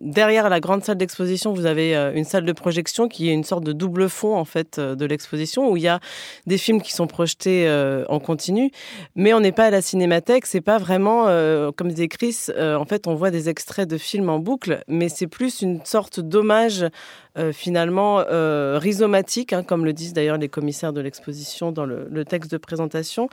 [0.00, 3.42] derrière la grande salle d'exposition, vous avez euh, une salle de projection qui est une
[3.42, 5.98] sorte de double fond en fait de l'exposition où il y a
[6.46, 7.68] des films qui sont projetés
[8.08, 8.70] en continu,
[9.16, 10.46] mais on n'est pas à la cinémathèque.
[10.46, 11.24] C'est pas vraiment
[11.76, 12.46] comme disait Chris.
[12.58, 16.20] en fait, on voit des extraits de films en boucle, mais c'est plus une sorte
[16.20, 16.86] d'hommage
[17.52, 18.24] finalement
[18.78, 22.56] rhizomatique, hein, comme le disent d'ailleurs les commissaires de l'exposition dans le, le texte de
[22.56, 23.28] présentation.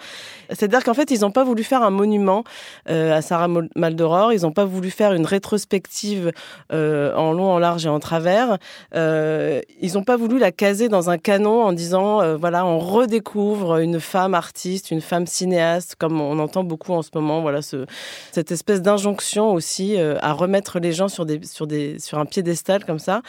[0.50, 2.44] C'est-à-dire qu'en fait, ils n'ont pas voulu faire un monument
[2.90, 6.32] euh, à Sarah Maldoror, ils n'ont pas voulu faire une rétrospective
[6.72, 8.58] euh, en long, en large et en travers.
[8.96, 13.78] Euh, ils n'ont pas voulu la caser dans un canon en disant, voilà, on redécouvre
[13.78, 17.42] une femme artiste, une femme cinéaste, comme on entend beaucoup en ce moment.
[17.42, 17.86] Voilà, ce,
[18.32, 22.86] cette espèce d'injonction aussi à remettre les gens sur, des, sur, des, sur un piédestal
[22.86, 23.22] comme ça.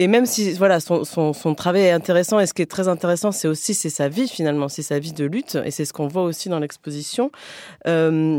[0.00, 3.32] Et même si voilà son, son, travail est intéressant, et ce qui est très intéressant,
[3.32, 6.08] c'est aussi c'est sa vie finalement, c'est sa vie de lutte, et c'est ce qu'on
[6.08, 7.30] voit aussi dans l'exposition.
[7.86, 8.38] Euh,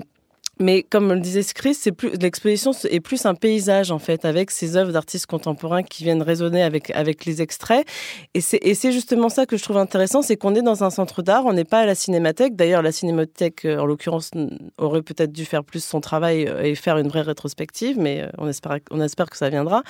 [0.61, 4.51] mais comme le disait Chris, c'est plus l'exposition est plus un paysage en fait, avec
[4.51, 7.85] ces œuvres d'artistes contemporains qui viennent résonner avec avec les extraits.
[8.33, 11.45] Et c'est justement ça que je trouve intéressant, c'est qu'on est dans un centre d'art,
[11.45, 12.55] on n'est pas à la cinémathèque.
[12.55, 14.31] D'ailleurs, la cinémathèque, euh, en l'occurrence,
[14.77, 18.29] aurait peut-être dû faire plus son travail euh, et faire une vraie rétrospective, mais euh,
[18.37, 19.83] on espère on espère que ça viendra.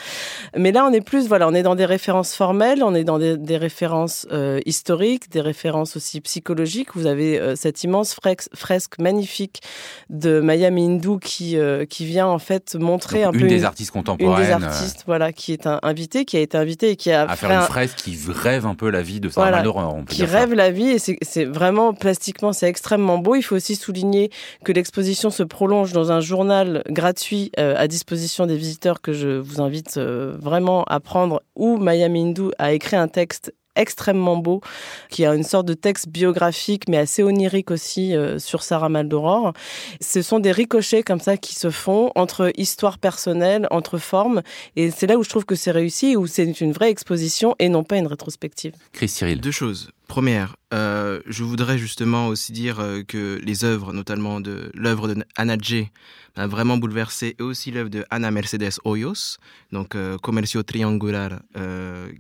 [0.56, 3.20] Mais là, on est plus voilà, on est dans des références formelles, on est dans
[3.20, 4.26] des, références
[4.66, 6.96] historiques, des références aussi psychologiques.
[6.96, 9.62] Vous avez cette immense fresque, fresque magnifique
[10.10, 13.92] de Maya Mindu qui euh, qui vient en fait montrer un une peu des artistes
[13.92, 17.12] contemporaines, une des artistes voilà qui est un, invité, qui a été invité et qui
[17.12, 20.04] a à faire une fresque qui rêve un peu la vie de Sarah voilà, on
[20.04, 23.36] peut qui rêve la vie et c'est vraiment plastiquement c'est extrêmement beau.
[23.36, 24.30] Il faut aussi souligner
[24.64, 29.40] que l'exposition se prolonge dans un journal gratuit euh, à disposition des visiteurs que je
[29.40, 34.62] vous invite euh, vraiment à prendre où Maya Mindu a écrit un texte extrêmement beau,
[35.10, 39.54] qui a une sorte de texte biographique, mais assez onirique aussi euh, sur Sarah Maldoror.
[40.00, 44.42] Ce sont des ricochets comme ça qui se font entre histoire personnelle, entre formes,
[44.76, 47.70] et c'est là où je trouve que c'est réussi, où c'est une vraie exposition et
[47.70, 48.74] non pas une rétrospective.
[48.94, 49.42] Chris Cyril.
[49.42, 49.92] Deux choses.
[50.08, 55.24] Première, euh, je voudrais justement aussi dire euh, que les œuvres, notamment de l'œuvre de
[55.36, 55.90] Anna J,
[56.38, 59.38] m'a vraiment bouleversé, et aussi l'œuvre de Ana Mercedes Hoyos,
[59.74, 61.42] donc euh, Comercio Triangular,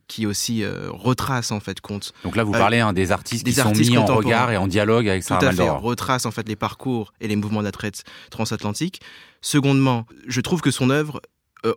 [0.08, 2.14] qui aussi retrace en fait compte.
[2.24, 4.68] Donc là, vous parlez hein, des artistes des qui sont mis en regard et en
[4.68, 7.66] dialogue avec Sarah Tout à fait, retrace en fait les parcours et les mouvements de
[7.66, 9.02] la traite transatlantique.
[9.42, 11.22] Secondement, je trouve que son œuvre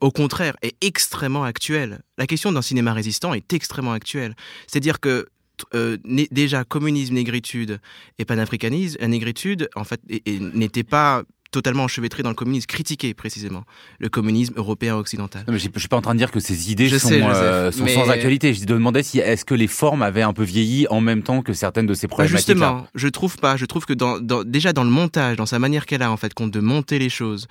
[0.01, 2.01] au contraire, est extrêmement actuelle.
[2.17, 4.35] La question d'un cinéma résistant est extrêmement actuelle.
[4.67, 5.29] C'est-à-dire que
[5.75, 5.97] euh,
[6.31, 7.81] déjà communisme, négritude
[8.19, 10.01] et panafricanisme, la négritude en fait
[10.55, 13.63] n'était pas totalement enchevêtré dans le communisme, critiqué précisément
[14.01, 15.45] le communisme européen occidental.
[15.47, 18.11] je, ne suis pas en train de dire que ces idées sont, euh, sont sans
[18.11, 18.53] actualité.
[18.53, 21.53] Je demandais si est-ce que les formes avaient un peu vieilli en même temps que
[21.53, 22.49] certaines de ces bah, problématiques.
[22.49, 22.53] -là.
[22.53, 23.57] Justement, je trouve pas.
[23.57, 26.17] Je trouve que dans, dans, déjà dans le montage, dans sa manière qu'elle a en
[26.17, 27.47] fait compte de monter les choses,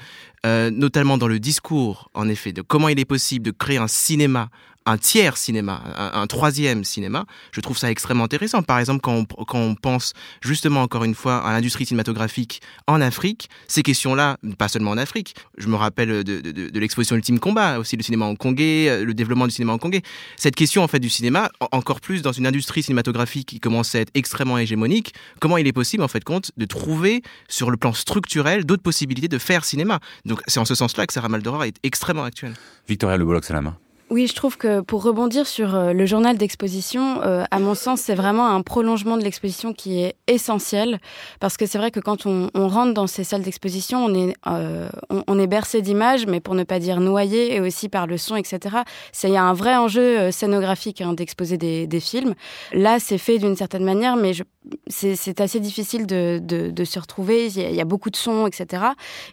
[0.45, 3.87] euh, notamment dans le discours, en effet, de comment il est possible de créer un
[3.87, 4.49] cinéma
[4.85, 5.81] un tiers cinéma,
[6.13, 8.63] un, troisième cinéma, je trouve ça extrêmement intéressant.
[8.63, 13.83] Par exemple, quand on, pense justement encore une fois à l'industrie cinématographique en Afrique, ces
[13.83, 18.25] questions-là, pas seulement en Afrique, je me rappelle de, l'exposition Ultime Combat, aussi le cinéma
[18.25, 20.01] hongkongais, euh, le développement du cinéma hongkongais.
[20.37, 23.99] Cette question en fait du cinéma, encore plus dans une industrie cinématographique qui commence à
[23.99, 27.93] être extrêmement hégémonique, comment il est possible en fait compte de trouver sur le plan
[27.93, 29.99] structurel d'autres possibilités de faire cinéma?
[30.25, 32.53] Donc c'est en ce sens-là que Sarah Maldoror est extrêmement actuelle.
[32.87, 33.77] Victoria Le Bolloc, main.
[34.13, 37.99] Oui, je trouve que pour rebondir sur euh, le journal d'exposition, euh, à mon sens,
[37.99, 40.99] c'est vraiment un prolongement de l'exposition qui est essentiel.
[41.39, 44.87] Parce que c'est vrai que quand on, rentre dans ces salles d'exposition, on est, euh,
[45.25, 48.35] on, est bercé d'images, mais pour ne pas dire noyé, et aussi par le son,
[48.35, 48.83] etc.
[49.23, 52.35] Il y a un vrai enjeu scénographique hein, d'exposer des, des, films.
[52.71, 54.43] Là, c'est fait d'une certaine manière, mais je,
[54.87, 57.47] c'est assez difficile de, se retrouver.
[57.47, 58.83] Il y, a, beaucoup de sons, etc.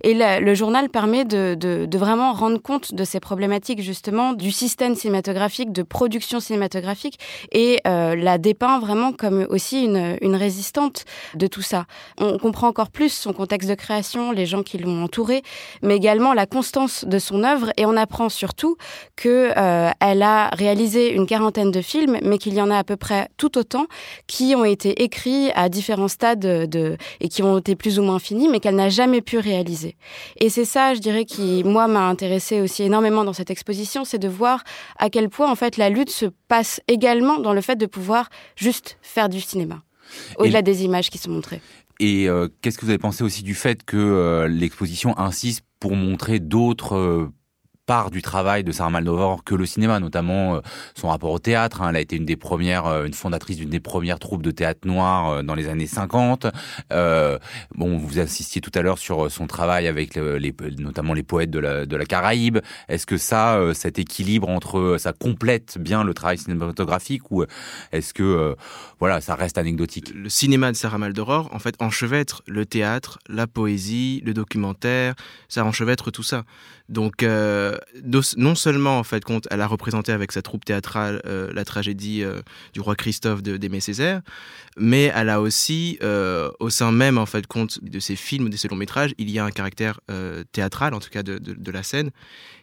[0.02, 5.72] Et le, journal permet de, vraiment rendre compte de ces problématiques, justement, du système cinématographique,
[5.72, 7.18] de production cinématographique,
[7.52, 11.86] et euh, la dépeint vraiment comme aussi une, résistante de tout ça.
[12.18, 15.42] On comprend encore plus son contexte de création, les gens qui l'ont entouré,
[15.82, 18.76] mais également la constance de son œuvre, et on apprend surtout
[19.16, 22.96] que euh, a réalisé une quarantaine de films, mais qu'il y en a à peu
[22.96, 23.86] près tout autant
[24.26, 25.19] qui ont été écrits
[25.54, 28.88] à différents stades de, et qui ont été plus ou moins finis, mais qu'elle n'a
[28.88, 29.96] jamais pu réaliser.
[30.38, 34.18] Et c'est ça, je dirais, qui, moi, m'a intéressé aussi énormément dans cette exposition, c'est
[34.18, 34.62] de voir
[34.98, 38.28] à quel point, en fait, la lutte se passe également dans le fait de pouvoir
[38.56, 39.82] juste faire du cinéma,
[40.38, 41.60] au-delà des images qui sont montrées.
[42.00, 45.96] Et euh, qu'est-ce que vous avez pensé aussi du fait que euh, l'exposition insiste pour
[45.96, 47.30] montrer d'autres euh,
[47.90, 50.60] part du travail de Sarah Maldoror que le cinéma, notamment euh,
[50.94, 51.82] son rapport au théâtre.
[51.82, 51.88] Hein.
[51.90, 54.86] Elle a été une des premières, euh, une fondatrice d'une des premières troupes de théâtre
[54.86, 56.46] noir euh, dans les années 50.
[56.88, 61.58] bon, vous assistiez tout à l'heure sur son travail avec les, notamment les poètes de
[61.58, 62.58] la, de la Caraïbe.
[62.88, 67.44] Est-ce que ça, cet équilibre entre, ça complète bien le travail cinématographique ou
[67.90, 68.54] est-ce que,
[69.00, 70.12] voilà, ça reste anecdotique?
[70.14, 75.14] Le cinéma de Sarah Maldoror, en fait, enchevêtre le théâtre, la poésie, le documentaire,
[75.48, 76.44] ça enchevêtre tout ça.
[76.90, 77.78] Donc, euh,
[78.36, 82.24] non seulement, en fait, compte, elle a représenté avec sa troupe théâtrale euh, la tragédie
[82.24, 82.42] euh,
[82.74, 84.22] du roi Christophe d'Aimé Césaire,
[84.76, 85.98] mais elle a aussi,
[86.58, 89.38] au sein même, en fait, compte de ses films, de ses longs métrages, il y
[89.38, 90.00] a un caractère
[90.52, 92.10] théâtral, en tout cas de, de la scène,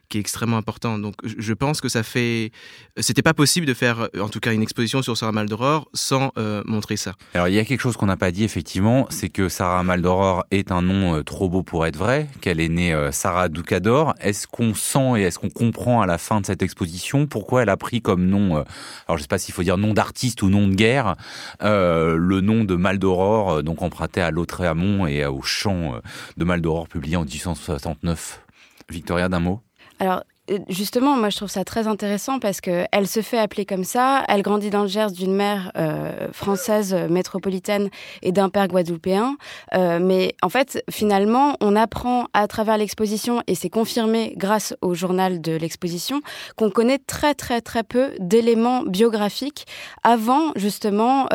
[0.09, 0.97] qui est extrêmement important.
[0.99, 2.51] Donc je pense que ça fait...
[2.97, 6.63] C'était pas possible de faire, en tout cas, une exposition sur Sarah Maldoror sans euh,
[6.65, 7.13] montrer ça.
[7.33, 10.45] Alors il y a quelque chose qu'on n'a pas dit, effectivement, c'est que Sarah Maldoror
[10.51, 14.13] est un nom euh, trop beau pour être vrai, qu'elle est née euh, Sarah Ducador.
[14.19, 17.69] Est-ce qu'on sent et est-ce qu'on comprend à la fin de cette exposition pourquoi elle
[17.69, 18.63] a pris comme nom,
[19.07, 21.15] alors je sais pas s'il faut dire nom d'artiste ou nom de guerre,
[21.61, 25.99] le nom de Maldoror, donc emprunté à Lautréamont et au chant
[26.37, 28.41] de Maldoror publié en 1869
[28.89, 29.66] Victoria, d'un mot?
[29.99, 30.21] Alors, euh,
[30.69, 34.23] justement, moi, je trouve ça très intéressant parce que elle se fait appeler comme ça.
[34.27, 37.89] Elle grandit dans le Gers d'une mère euh, française euh, métropolitaine
[38.21, 39.37] et d'un père guadeloupéen.
[39.73, 45.41] mais en fait, finalement, on apprend à travers l'exposition, et c'est confirmé grâce au journal
[45.41, 46.21] de l'exposition,
[46.55, 49.65] qu'on connaît très très très peu d'éléments biographiques
[50.03, 51.27] avant justement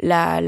[0.00, 0.40] la,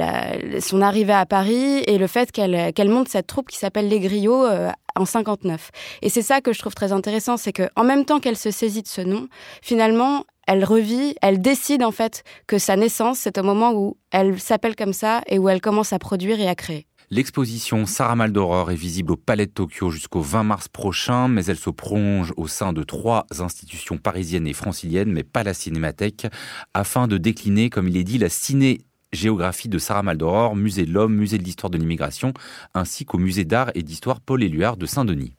[0.61, 4.01] son arrivée à Paris et le fait qu'elle qu'elle monte cette troupe qui s'appelle les
[4.01, 4.47] Griots
[4.95, 5.71] en 59.
[6.03, 8.51] Et c'est ça que je trouve très intéressant, c'est que en même temps qu'elle se
[8.51, 9.29] saisit de ce nom,
[9.63, 14.41] finalement, elle revit, elle décide en fait que sa naissance, c'est au moment où elle
[14.41, 16.87] s'appelle comme ça et où elle commence à produire et à créer.
[17.11, 21.59] L'exposition Sarah Maldoror est visible au Palais de Tokyo jusqu'au 20 mars prochain, mais elle
[21.59, 26.27] se prolonge au sein de trois institutions parisiennes et franciliennes, mais pas la Cinémathèque,
[26.73, 28.81] afin de décliner, comme il est dit, la ciné
[29.13, 32.33] géographie de Sarah Maldoror, musée de l'homme, musée de l'histoire de l'immigration,
[32.73, 35.35] ainsi qu'au musée d'art et d'histoire Paul Éluard de Saint-Denis.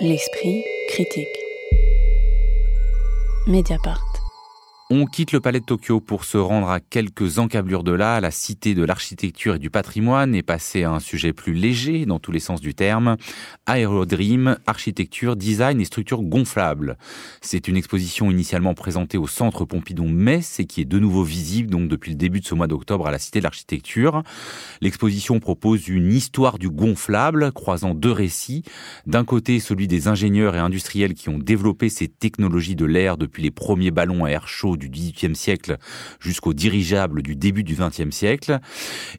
[0.00, 1.49] L'esprit critique.
[3.46, 4.09] Mediapart.
[4.92, 8.32] On quitte le palais de Tokyo pour se rendre à quelques encablures de là, la
[8.32, 12.32] cité de l'architecture et du patrimoine, et passer à un sujet plus léger dans tous
[12.32, 13.16] les sens du terme.
[13.66, 16.98] Aérodream, architecture, design et structure gonflable.
[17.40, 21.88] C'est une exposition initialement présentée au centre Pompidou-Metz et qui est de nouveau visible donc
[21.88, 24.24] depuis le début de ce mois d'octobre à la cité de l'architecture.
[24.80, 28.64] L'exposition propose une histoire du gonflable croisant deux récits.
[29.06, 33.44] D'un côté, celui des ingénieurs et industriels qui ont développé ces technologies de l'air depuis
[33.44, 35.76] les premiers ballons à air chaud du XVIIIe siècle
[36.18, 38.58] jusqu'au dirigeable du début du XXe siècle.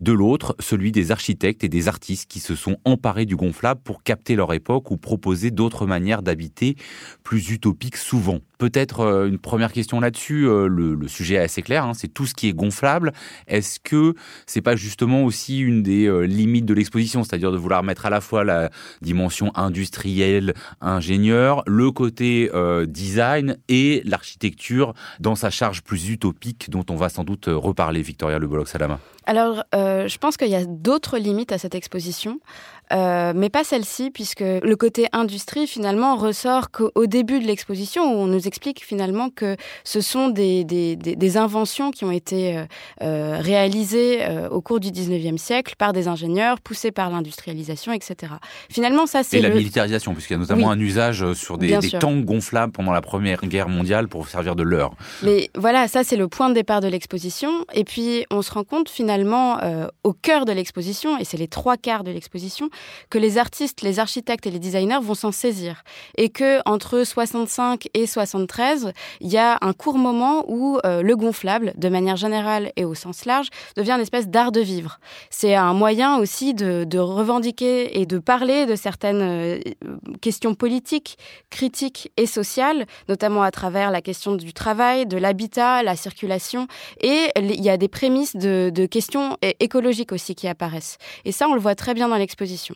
[0.02, 4.04] De l'autre, celui des architectes et des artistes qui se sont emparés du gonflable pour
[4.04, 6.76] capter leur époque ou proposer d'autres manières d'habiter
[7.24, 8.40] plus utopiques souvent.
[8.62, 10.48] Peut-être euh, une première question là-dessus.
[10.48, 11.84] Euh, le, sujet est assez clair.
[11.84, 13.12] Hein, c'est tout ce qui est gonflable.
[13.48, 14.14] Est-ce que
[14.46, 18.12] c'est pas justement aussi une des euh, limites de l'exposition, c'est-à-dire de vouloir mettre à
[18.12, 18.70] la fois la
[19.02, 22.52] dimension industrielle, ingénieur, le côté
[22.86, 28.38] design et l'architecture dans sa charge plus utopique dont on va sans doute reparler, Victoria
[28.38, 32.40] Le Bolloc-Salama alors, je pense qu'il y a d'autres limites à cette exposition.
[32.92, 38.18] Euh, mais pas celle-ci, puisque le côté industrie, finalement, ressort qu'au début de l'exposition, où
[38.18, 42.64] on nous explique finalement que ce sont des, des, des, inventions qui ont été euh,
[43.02, 48.34] euh réalisées euh, au cours du 19e siècle par des ingénieurs, poussés par l'industrialisation, etc.
[48.70, 49.38] Finalement, ça, c'est.
[49.38, 52.92] Et la militarisation, puisqu'il y a notamment un usage sur des, des tanks gonflables pendant
[52.92, 54.96] la Première Guerre mondiale pour servir de leurre.
[55.24, 57.66] Mais voilà, ça, c'est le point de départ de l'exposition.
[57.74, 61.36] Et puis, on se rend compte, finalement, finalement euh, au cœur de l'exposition, et c'est
[61.36, 62.70] les trois quarts de l'exposition,
[63.10, 65.84] que les artistes, les architectes et les designers vont s'en saisir.
[66.18, 71.18] Et que entre 65 et 73, il y a un court moment où euh, le
[71.18, 75.00] gonflable, de manière générale et au sens large, devient une espèce d'art de vivre.
[75.30, 79.60] C'est un moyen aussi de, revendiquer et de parler de certaines euh,
[80.22, 81.18] questions politiques,
[81.50, 86.68] critiques et sociales, notamment à travers la question du travail, de l'habitat, la circulation.
[87.02, 89.01] Et il y a des prémices de, de, questions
[89.60, 90.98] écologiques aussi qui apparaissent.
[91.26, 92.76] Et ça, on le voit très bien dans l'exposition.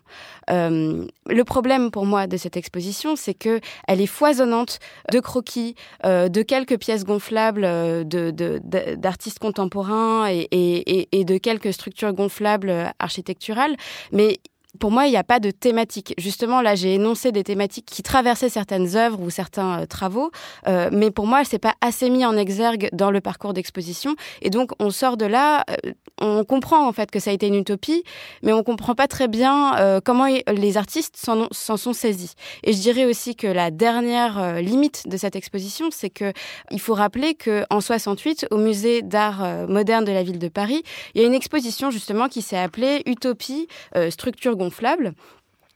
[0.49, 4.79] Euh, le problème pour moi de cette exposition, c'est que elle est foisonnante
[5.11, 12.13] de croquis, euh, de quelques pièces gonflables euh, d'artistes contemporains et, et, de quelques structures
[12.13, 13.76] gonflables architecturales,
[14.11, 14.39] mais
[14.80, 16.13] pour moi, il n'y a pas de thématique.
[16.17, 20.32] Justement, là, j'ai énoncé des thématiques qui traversaient certaines œuvres ou certains euh, travaux,
[20.67, 24.15] euh, mais pour moi, c'est pas assez mis en exergue dans le parcours d'exposition.
[24.41, 27.47] Et donc, on sort de là, euh, on comprend en fait que ça a été
[27.47, 28.03] une utopie,
[28.43, 29.73] mais on comprend pas très bien
[30.05, 32.36] comment les artistes s'en sont saisis.
[32.63, 36.32] Et je dirais aussi que la dernière limite de cette exposition, c'est que
[36.71, 40.84] il faut rappeler que en 68, au musée d'art moderne de la ville de Paris,
[41.13, 43.67] il y a une exposition justement qui s'est appelée Utopie,
[44.09, 45.16] structure gonflable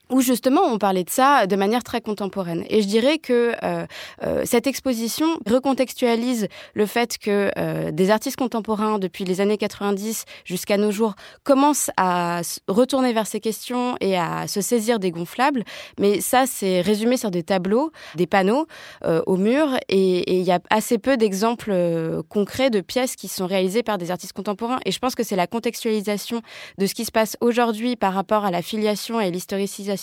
[0.09, 2.63] où justement on parlait de ça de manière très contemporaine.
[2.69, 3.85] Et je dirais que euh,
[4.23, 10.25] euh, cette exposition recontextualise le fait que euh, des artistes contemporains depuis les années 90
[10.45, 15.63] jusqu'à nos jours commencent à retourner vers ces questions et à se saisir des gonflables.
[15.99, 18.67] Mais ça, c'est résumé sur des tableaux, des panneaux
[19.05, 23.27] euh, au mur, et il y a assez peu d'exemples euh, concrets de pièces qui
[23.27, 24.79] sont réalisées par des artistes contemporains.
[24.85, 26.41] Et je pense que c'est la contextualisation
[26.77, 29.98] de ce qui se passe aujourd'hui par rapport à la filiation et l'historicisation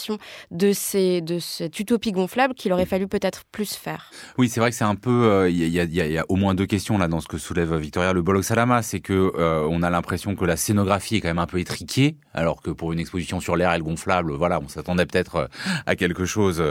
[0.51, 4.11] de, ces, de cette utopie gonflable qu'il aurait fallu peut-être plus faire.
[4.39, 5.49] Oui, c'est vrai que c'est un peu.
[5.51, 8.43] Il y, a, au moins deux questions là dans ce que soulève Victoria Le Bolog
[8.43, 8.83] Salama.
[8.83, 12.17] C'est que euh, on a l'impression que la scénographie est quand même un peu étriquée,
[12.35, 15.47] alors que pour une exposition sur l'air et le gonflable, voilà, on s'attendait peut-être euh,
[15.87, 16.63] à quelque chose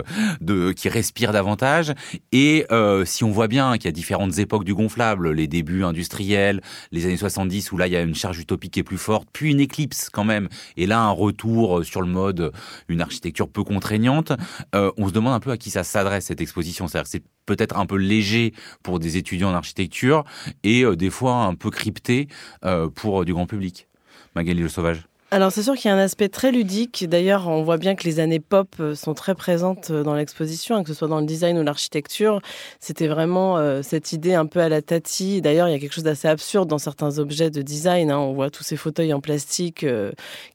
[0.42, 1.94] de qui respire davantage.
[2.32, 5.84] Et euh, si on voit bien qu'il y a différentes époques du gonflable, les débuts
[5.84, 6.62] industriels,
[6.92, 9.28] les années 70 où là il y a une charge utopique qui est plus forte,
[9.32, 12.52] puis une éclipse quand même, et là un retour sur le mode
[12.88, 14.34] une architecture architecture peu contraignante.
[14.76, 16.88] Euh, on se demande un peu à qui ça s'adresse cette exposition.
[16.88, 18.54] C'est peut-être un peu léger
[18.84, 20.26] pour des étudiants en architecture
[20.64, 22.28] et euh, des fois un peu crypté
[22.66, 23.88] euh, pour du grand public.
[24.36, 25.08] Magali Le Sauvage.
[25.36, 27.10] Alors c'est sûr qu'il y a un aspect très ludique.
[27.10, 30.78] D'ailleurs, on voit bien que les années pop euh, sont très présentes euh, dans l'exposition,
[30.78, 32.40] hein, que ce soit dans le design ou l'architecture.
[32.80, 35.42] C'était vraiment euh, cette idée un peu à la Tati.
[35.42, 38.12] D'ailleurs, il y a quelque chose d'assez absurde dans certains objets de design.
[38.12, 38.18] Hein.
[38.18, 39.86] On voit tous ces fauteuils en plastique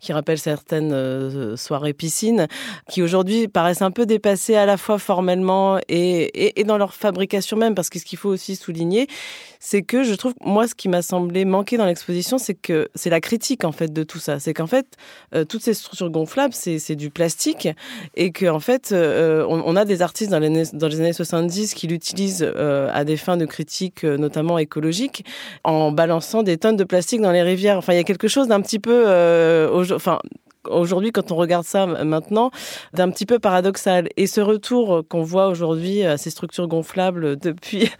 [0.00, 2.46] qui rappellent certaines soirées piscines,
[2.88, 7.58] qui aujourd'hui paraissent un peu dépassés à la fois formellement et, et, dans leur fabrication
[7.58, 9.08] même, parce que ce qu'il faut aussi souligner,
[9.58, 13.10] c'est que je trouve, moi, ce qui m'a semblé manquer dans l'exposition, c'est que c'est
[13.10, 14.40] la critique en fait de tout ça.
[14.40, 14.86] C'est qu'en fait,
[15.34, 17.68] euh, toutes ces structures gonflables, c'est du plastique
[18.16, 21.12] et qu'en en fait, euh, on, on, a des artistes dans les, dans les années
[21.12, 25.24] 70 qui l'utilisent euh, à des fins de critique, notamment écologiques,
[25.64, 27.76] en balançant des tonnes de plastique dans les rivières.
[27.76, 29.04] Enfin, il y a quelque chose d'un petit peu,
[29.94, 30.18] enfin,
[30.68, 32.50] aujourd'hui, quand on regarde ça maintenant,
[32.94, 34.08] d'un petit peu paradoxal.
[34.16, 37.90] Et ce retour qu'on voit aujourd'hui à ces structures gonflables depuis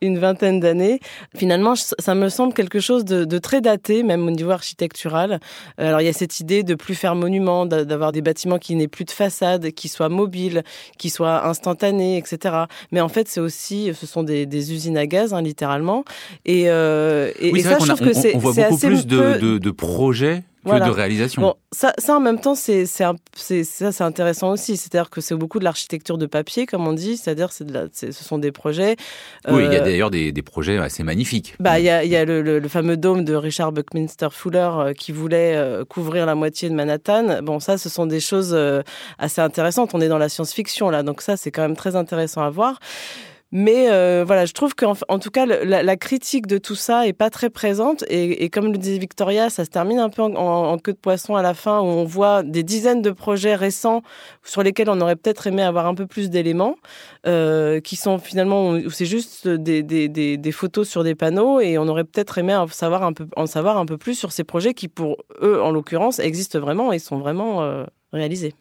[0.00, 1.00] une vingtaine d'années,
[1.36, 5.40] finalement, ça me semble quelque chose de, de, très daté, même au niveau architectural.
[5.78, 8.88] Alors, il y a cette idée de plus faire monument, d'avoir des bâtiments qui n'aient
[8.88, 10.62] plus de façade, qui soient mobiles,
[10.98, 12.54] qui soient instantanés, etc.
[12.92, 16.04] Mais en fait, c'est aussi, ce sont des, des, usines à gaz, hein, littéralement.
[16.44, 18.78] Et, euh, et, oui, et ça, je trouve a, que c'est on, on voit beaucoup
[18.78, 20.86] plus de, de, de projets voilà.
[20.86, 21.42] de réalisation.
[21.42, 24.76] Bon, ça, ça en même temps, c'est ça, c'est intéressant aussi.
[24.76, 27.16] C'est-à-dire que c'est beaucoup de l'architecture de papier, comme on dit.
[27.16, 28.96] C'est-à-dire, c'est ce sont des projets.
[29.48, 31.54] Oui, euh, il y a d'ailleurs des, des, projets assez magnifiques.
[31.60, 34.70] Bah, il y a, y a le, le, le, fameux dôme de Richard Buckminster Fuller
[34.74, 37.42] euh, qui voulait euh, couvrir la moitié de Manhattan.
[37.42, 38.82] Bon, ça, ce sont des choses euh,
[39.18, 39.94] assez intéressantes.
[39.94, 42.80] On est dans la science-fiction là, donc ça, c'est quand même très intéressant à voir.
[43.52, 47.12] Mais euh, voilà, je trouve qu'en en tout cas, la, critique de tout ça est
[47.12, 48.04] pas très présente.
[48.08, 51.42] Et, comme le disait Victoria, ça se termine un peu en, queue de poisson à
[51.42, 54.02] la fin, où on voit des dizaines de projets récents
[54.44, 56.76] sur lesquels on aurait peut-être aimé avoir un peu plus d'éléments,
[57.26, 62.04] euh, qui sont finalement, où c'est juste des, photos sur des panneaux, et on aurait
[62.04, 64.88] peut-être aimé en savoir, un peu, en savoir un peu plus sur ces projets qui,
[64.88, 68.54] pour eux, en l'occurrence, existent vraiment et sont vraiment euh, réalisés.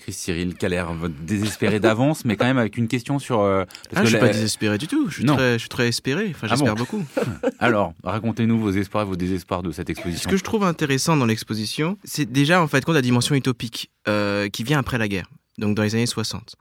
[0.00, 0.90] Chris Cyril qui a l'air
[1.22, 3.40] désespéré d'avance, mais quand même avec une question sur.
[3.40, 4.20] Euh, parce ah, que je suis la...
[4.20, 5.08] pas désespéré du tout.
[5.08, 6.32] Je suis, très, je suis très espéré.
[6.34, 7.04] Enfin, j'espère ah bon beaucoup.
[7.58, 10.24] Alors, racontez-nous vos espoirs, vos désespoirs de cette exposition.
[10.24, 13.90] Ce que je trouve intéressant dans l'exposition, c'est déjà en fait compte la dimension utopique
[14.08, 15.28] euh, qui vient après la guerre,
[15.58, 16.56] donc dans les années 60.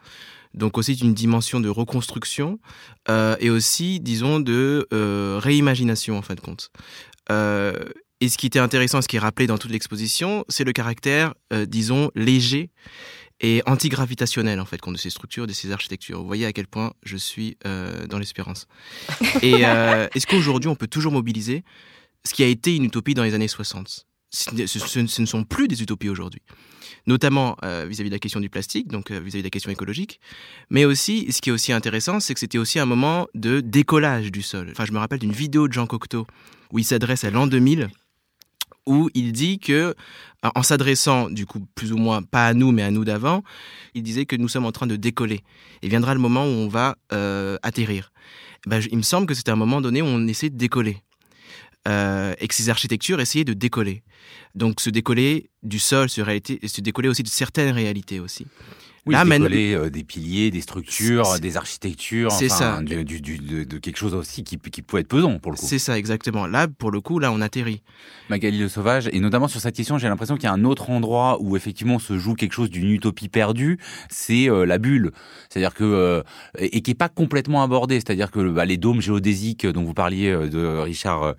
[0.53, 2.59] Donc aussi une dimension de reconstruction
[3.09, 6.71] euh, et aussi, disons, de euh, réimagination en fin de compte.
[7.31, 7.73] Euh,
[8.21, 11.33] Et ce qui était intéressant, ce qui est rappelé dans toute l'exposition, c'est le caractère,
[11.67, 12.69] disons, léger
[13.41, 16.19] et antigravitationnel en fait de ces structures, de ces architectures.
[16.19, 18.67] Vous voyez à quel point je suis euh, dans l'espérance.
[19.41, 21.63] Et euh, est-ce qu'aujourd'hui on peut toujours mobiliser
[22.25, 25.67] ce qui a été une utopie dans les années 60 ce, ce, ne sont plus
[25.67, 26.43] des utopies aujourd'hui,
[27.07, 30.19] notamment euh, vis-à-vis de la question du plastique, donc vis-à-vis de la question écologique,
[30.69, 34.31] mais aussi, ce qui est aussi intéressant, c'est que c'était aussi un moment de décollage
[34.31, 34.67] du sol.
[34.69, 36.27] Enfin, je me rappelle d'une vidéo de Jean Cocteau
[36.71, 37.89] où il s'adresse à l'an 2000
[38.89, 39.95] où il dit que,
[40.43, 43.43] en s'adressant du coup plus ou moins pas à nous mais à nous d'avant,
[43.93, 45.41] il disait que nous sommes en train de décoller
[45.83, 48.11] et viendra le moment où on va euh, atterrir.
[48.65, 50.97] Ben, il me semble que c'est un moment donné où on essaie de décoller.
[51.87, 54.03] Euh, et que ces architectures essayaient de décoller.
[54.53, 58.45] Donc se décoller du sol, se, réalité, se décoller aussi de certaines réalités aussi.
[59.06, 62.82] Oui, Là, euh, des piliers, des structures, des architectures, c'est ça.
[62.82, 65.66] Du, de, quelque chose aussi qui, qui peut être pesant pour le coup.
[65.66, 66.47] C'est ça, exactement.
[66.47, 67.82] Là, pour le coup, là, on atterrit.
[68.30, 70.89] Magali Le Sauvage, et notamment sur cette question, j'ai l'impression qu'il y a un autre
[70.89, 73.80] endroit où effectivement se joue quelque chose d'une utopie perdue,
[74.10, 75.12] c'est euh, la bulle.
[75.50, 76.24] C'est-à-dire que euh,
[76.60, 77.95] et qui est pas complètement abordé.
[77.95, 81.36] C'est-à-dire que bah, les dômes géodésiques dont vous parliez de Richard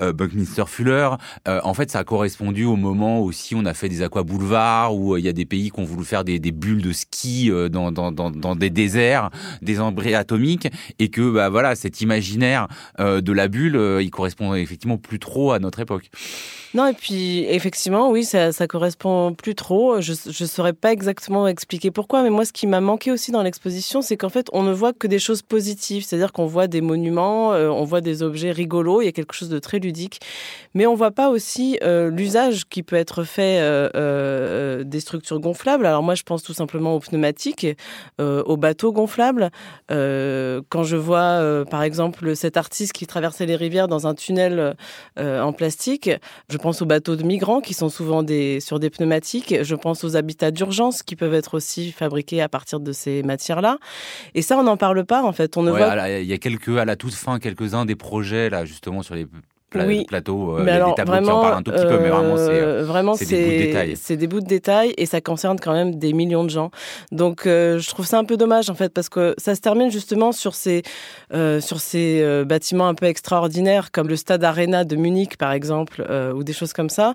[0.00, 1.10] Buckminster Fuller,
[1.46, 5.16] en fait, ça a correspondu au moment aussi on a fait des aqua boulevards où
[5.16, 7.68] il y a des pays qui ont voulu faire des, des bulles de ski euh,
[7.68, 9.30] dans, dans, dans, dans, des déserts,
[9.62, 10.68] des embryons atomiques,
[10.98, 12.68] et que bah, voilà, cet imaginaire
[13.00, 16.10] euh, de la bulle, euh, il correspond effectivement plus trop à notre époque.
[16.74, 20.00] Non, et puis effectivement, oui, ça, ça correspond plus trop.
[20.00, 23.42] Je ne saurais pas exactement expliquer pourquoi, mais moi, ce qui m'a manqué aussi dans
[23.42, 26.04] l'exposition, c'est qu'en fait, on ne voit que des choses positives.
[26.04, 29.48] C'est-à-dire qu'on voit des monuments, on voit des objets rigolos, il y a quelque chose
[29.48, 30.20] de très ludique,
[30.74, 33.60] mais on voit pas aussi l'usage qui peut être fait
[34.84, 35.86] des structures gonflables.
[35.86, 37.66] Alors moi, je pense tout simplement aux pneumatiques,
[38.20, 39.50] euh, aux bateaux gonflables.
[39.90, 44.14] Euh, quand je vois, euh, par exemple, cet artiste qui traversait les rivières dans un
[44.14, 44.76] tunnel
[45.16, 46.10] en plastique,
[46.58, 49.62] pense aux bateaux de migrants qui sont souvent des, sur des pneumatiques.
[49.62, 53.78] Je pense aux habitats d'urgence qui peuvent être aussi fabriqués à partir de ces matières-là.
[54.34, 55.56] Et ça, on n'en parle pas, en fait.
[55.56, 56.08] On ne voit...
[56.20, 59.26] Il y a quelques, à la toute fin, quelques-uns des projets, là, justement, sur les
[59.74, 60.04] oui.
[60.06, 60.56] plateau.
[60.56, 62.08] Euh, il y a des tableaux vraiment, qui en parlent un tout petit peu, mais
[62.08, 63.96] vraiment, c'est euh, des bouts de détails.
[63.96, 66.70] C'est des bouts de détails et ça concerne quand même des millions de gens.
[67.12, 69.90] Donc, euh, je trouve ça un peu dommage en fait parce que ça se termine
[69.90, 70.82] justement sur ces
[71.60, 76.04] sur ces bâtiments un peu extraordinaires comme le Stade Arena de Munich par exemple
[76.34, 77.14] ou des choses comme ça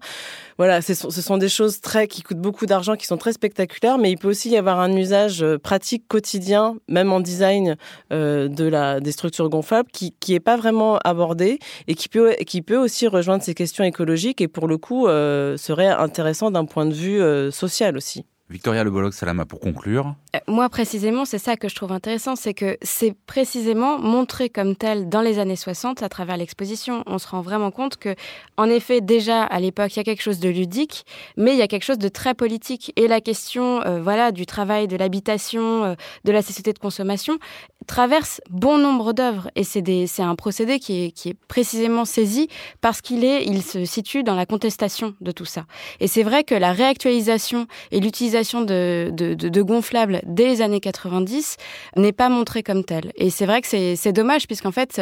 [0.58, 4.12] voilà, ce sont, des choses très qui coûtent beaucoup d'argent, qui sont très spectaculaires, mais
[4.12, 7.76] il peut aussi y avoir un usage euh, pratique quotidien, même en design
[8.12, 12.36] euh, de la des structures gonflables, qui qui est pas vraiment abordé et qui peut
[12.46, 16.66] qui peut aussi rejoindre ces questions écologiques et pour le coup euh, serait intéressant d'un
[16.66, 18.26] point de vue social aussi.
[18.50, 20.16] Victoria Le Bolloc Salama, pour conclure.
[20.36, 24.76] Euh, moi, précisément, c'est ça que je trouve intéressant, c'est que c'est précisément montré comme
[24.76, 27.04] tel dans les années 60 à travers l'exposition.
[27.08, 28.16] On se rend vraiment compte que,
[28.58, 31.06] en effet, déjà à l'époque, il y a quelque chose de ludique,
[31.38, 32.92] mais il y a quelque chose de très politique.
[32.98, 37.40] Et la question, euh, voilà, du travail, de l'habitation, euh, de la société de consommation
[37.86, 39.50] traverse bon nombre d'œuvres.
[39.56, 42.48] Et c'est un procédé qui est, qui est précisément saisi
[42.82, 45.66] parce qu'il est, il se situe dans la contestation de tout ça.
[46.00, 51.58] Et c'est vrai que la réactualisation et l'utilisation de, gonflables dès les années 90
[51.96, 53.12] n'est pas montrée comme telle.
[53.16, 55.02] Et c'est vrai que c'est dommage, puisqu'en fait,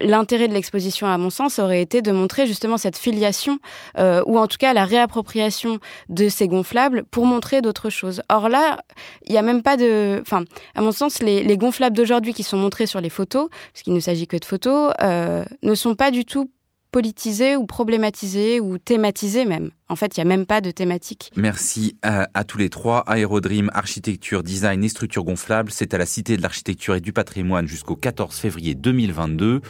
[0.00, 3.58] l'intérêt de l'exposition, à mon sens, aurait été de montrer justement cette filiation,
[3.98, 5.78] euh, ou en tout cas la réappropriation
[6.08, 8.22] de ces gonflables pour montrer d'autres choses.
[8.28, 8.78] Or là,
[9.26, 10.18] il n'y a même pas de...
[10.20, 13.82] Enfin, à mon sens, les, les gonflables d'aujourd'hui qui sont montrés sur les photos, parce
[13.82, 16.50] qu'il ne s'agit que de photos, euh, ne sont pas du tout
[16.94, 19.72] politisés ou problématisés ou thématisés même.
[19.88, 21.32] En fait, il n'y a même pas de thématique.
[21.34, 23.00] Merci à, tous les trois.
[23.08, 27.66] Aérodream, architecture, design et structure gonflable, c'est à la Cité de l'Architecture et du Patrimoine
[27.66, 29.60] jusqu'au 14 février 2022.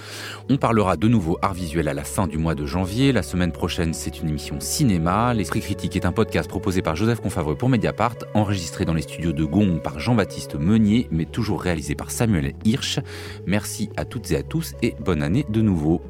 [0.51, 3.11] On parlera de nouveau art visuel à la fin du mois de janvier.
[3.11, 5.33] La semaine prochaine, c'est une émission cinéma.
[5.33, 9.33] L'Esprit Critique est un podcast proposé par Joseph Confavreux pour Mediapart, enregistré dans les studios
[9.33, 13.01] de Gond par Jean-Baptiste Meunier, mais toujours réalisé par Samuel Hirsch.
[13.47, 16.03] Merci à toutes et à tous et bonne année de nouveau.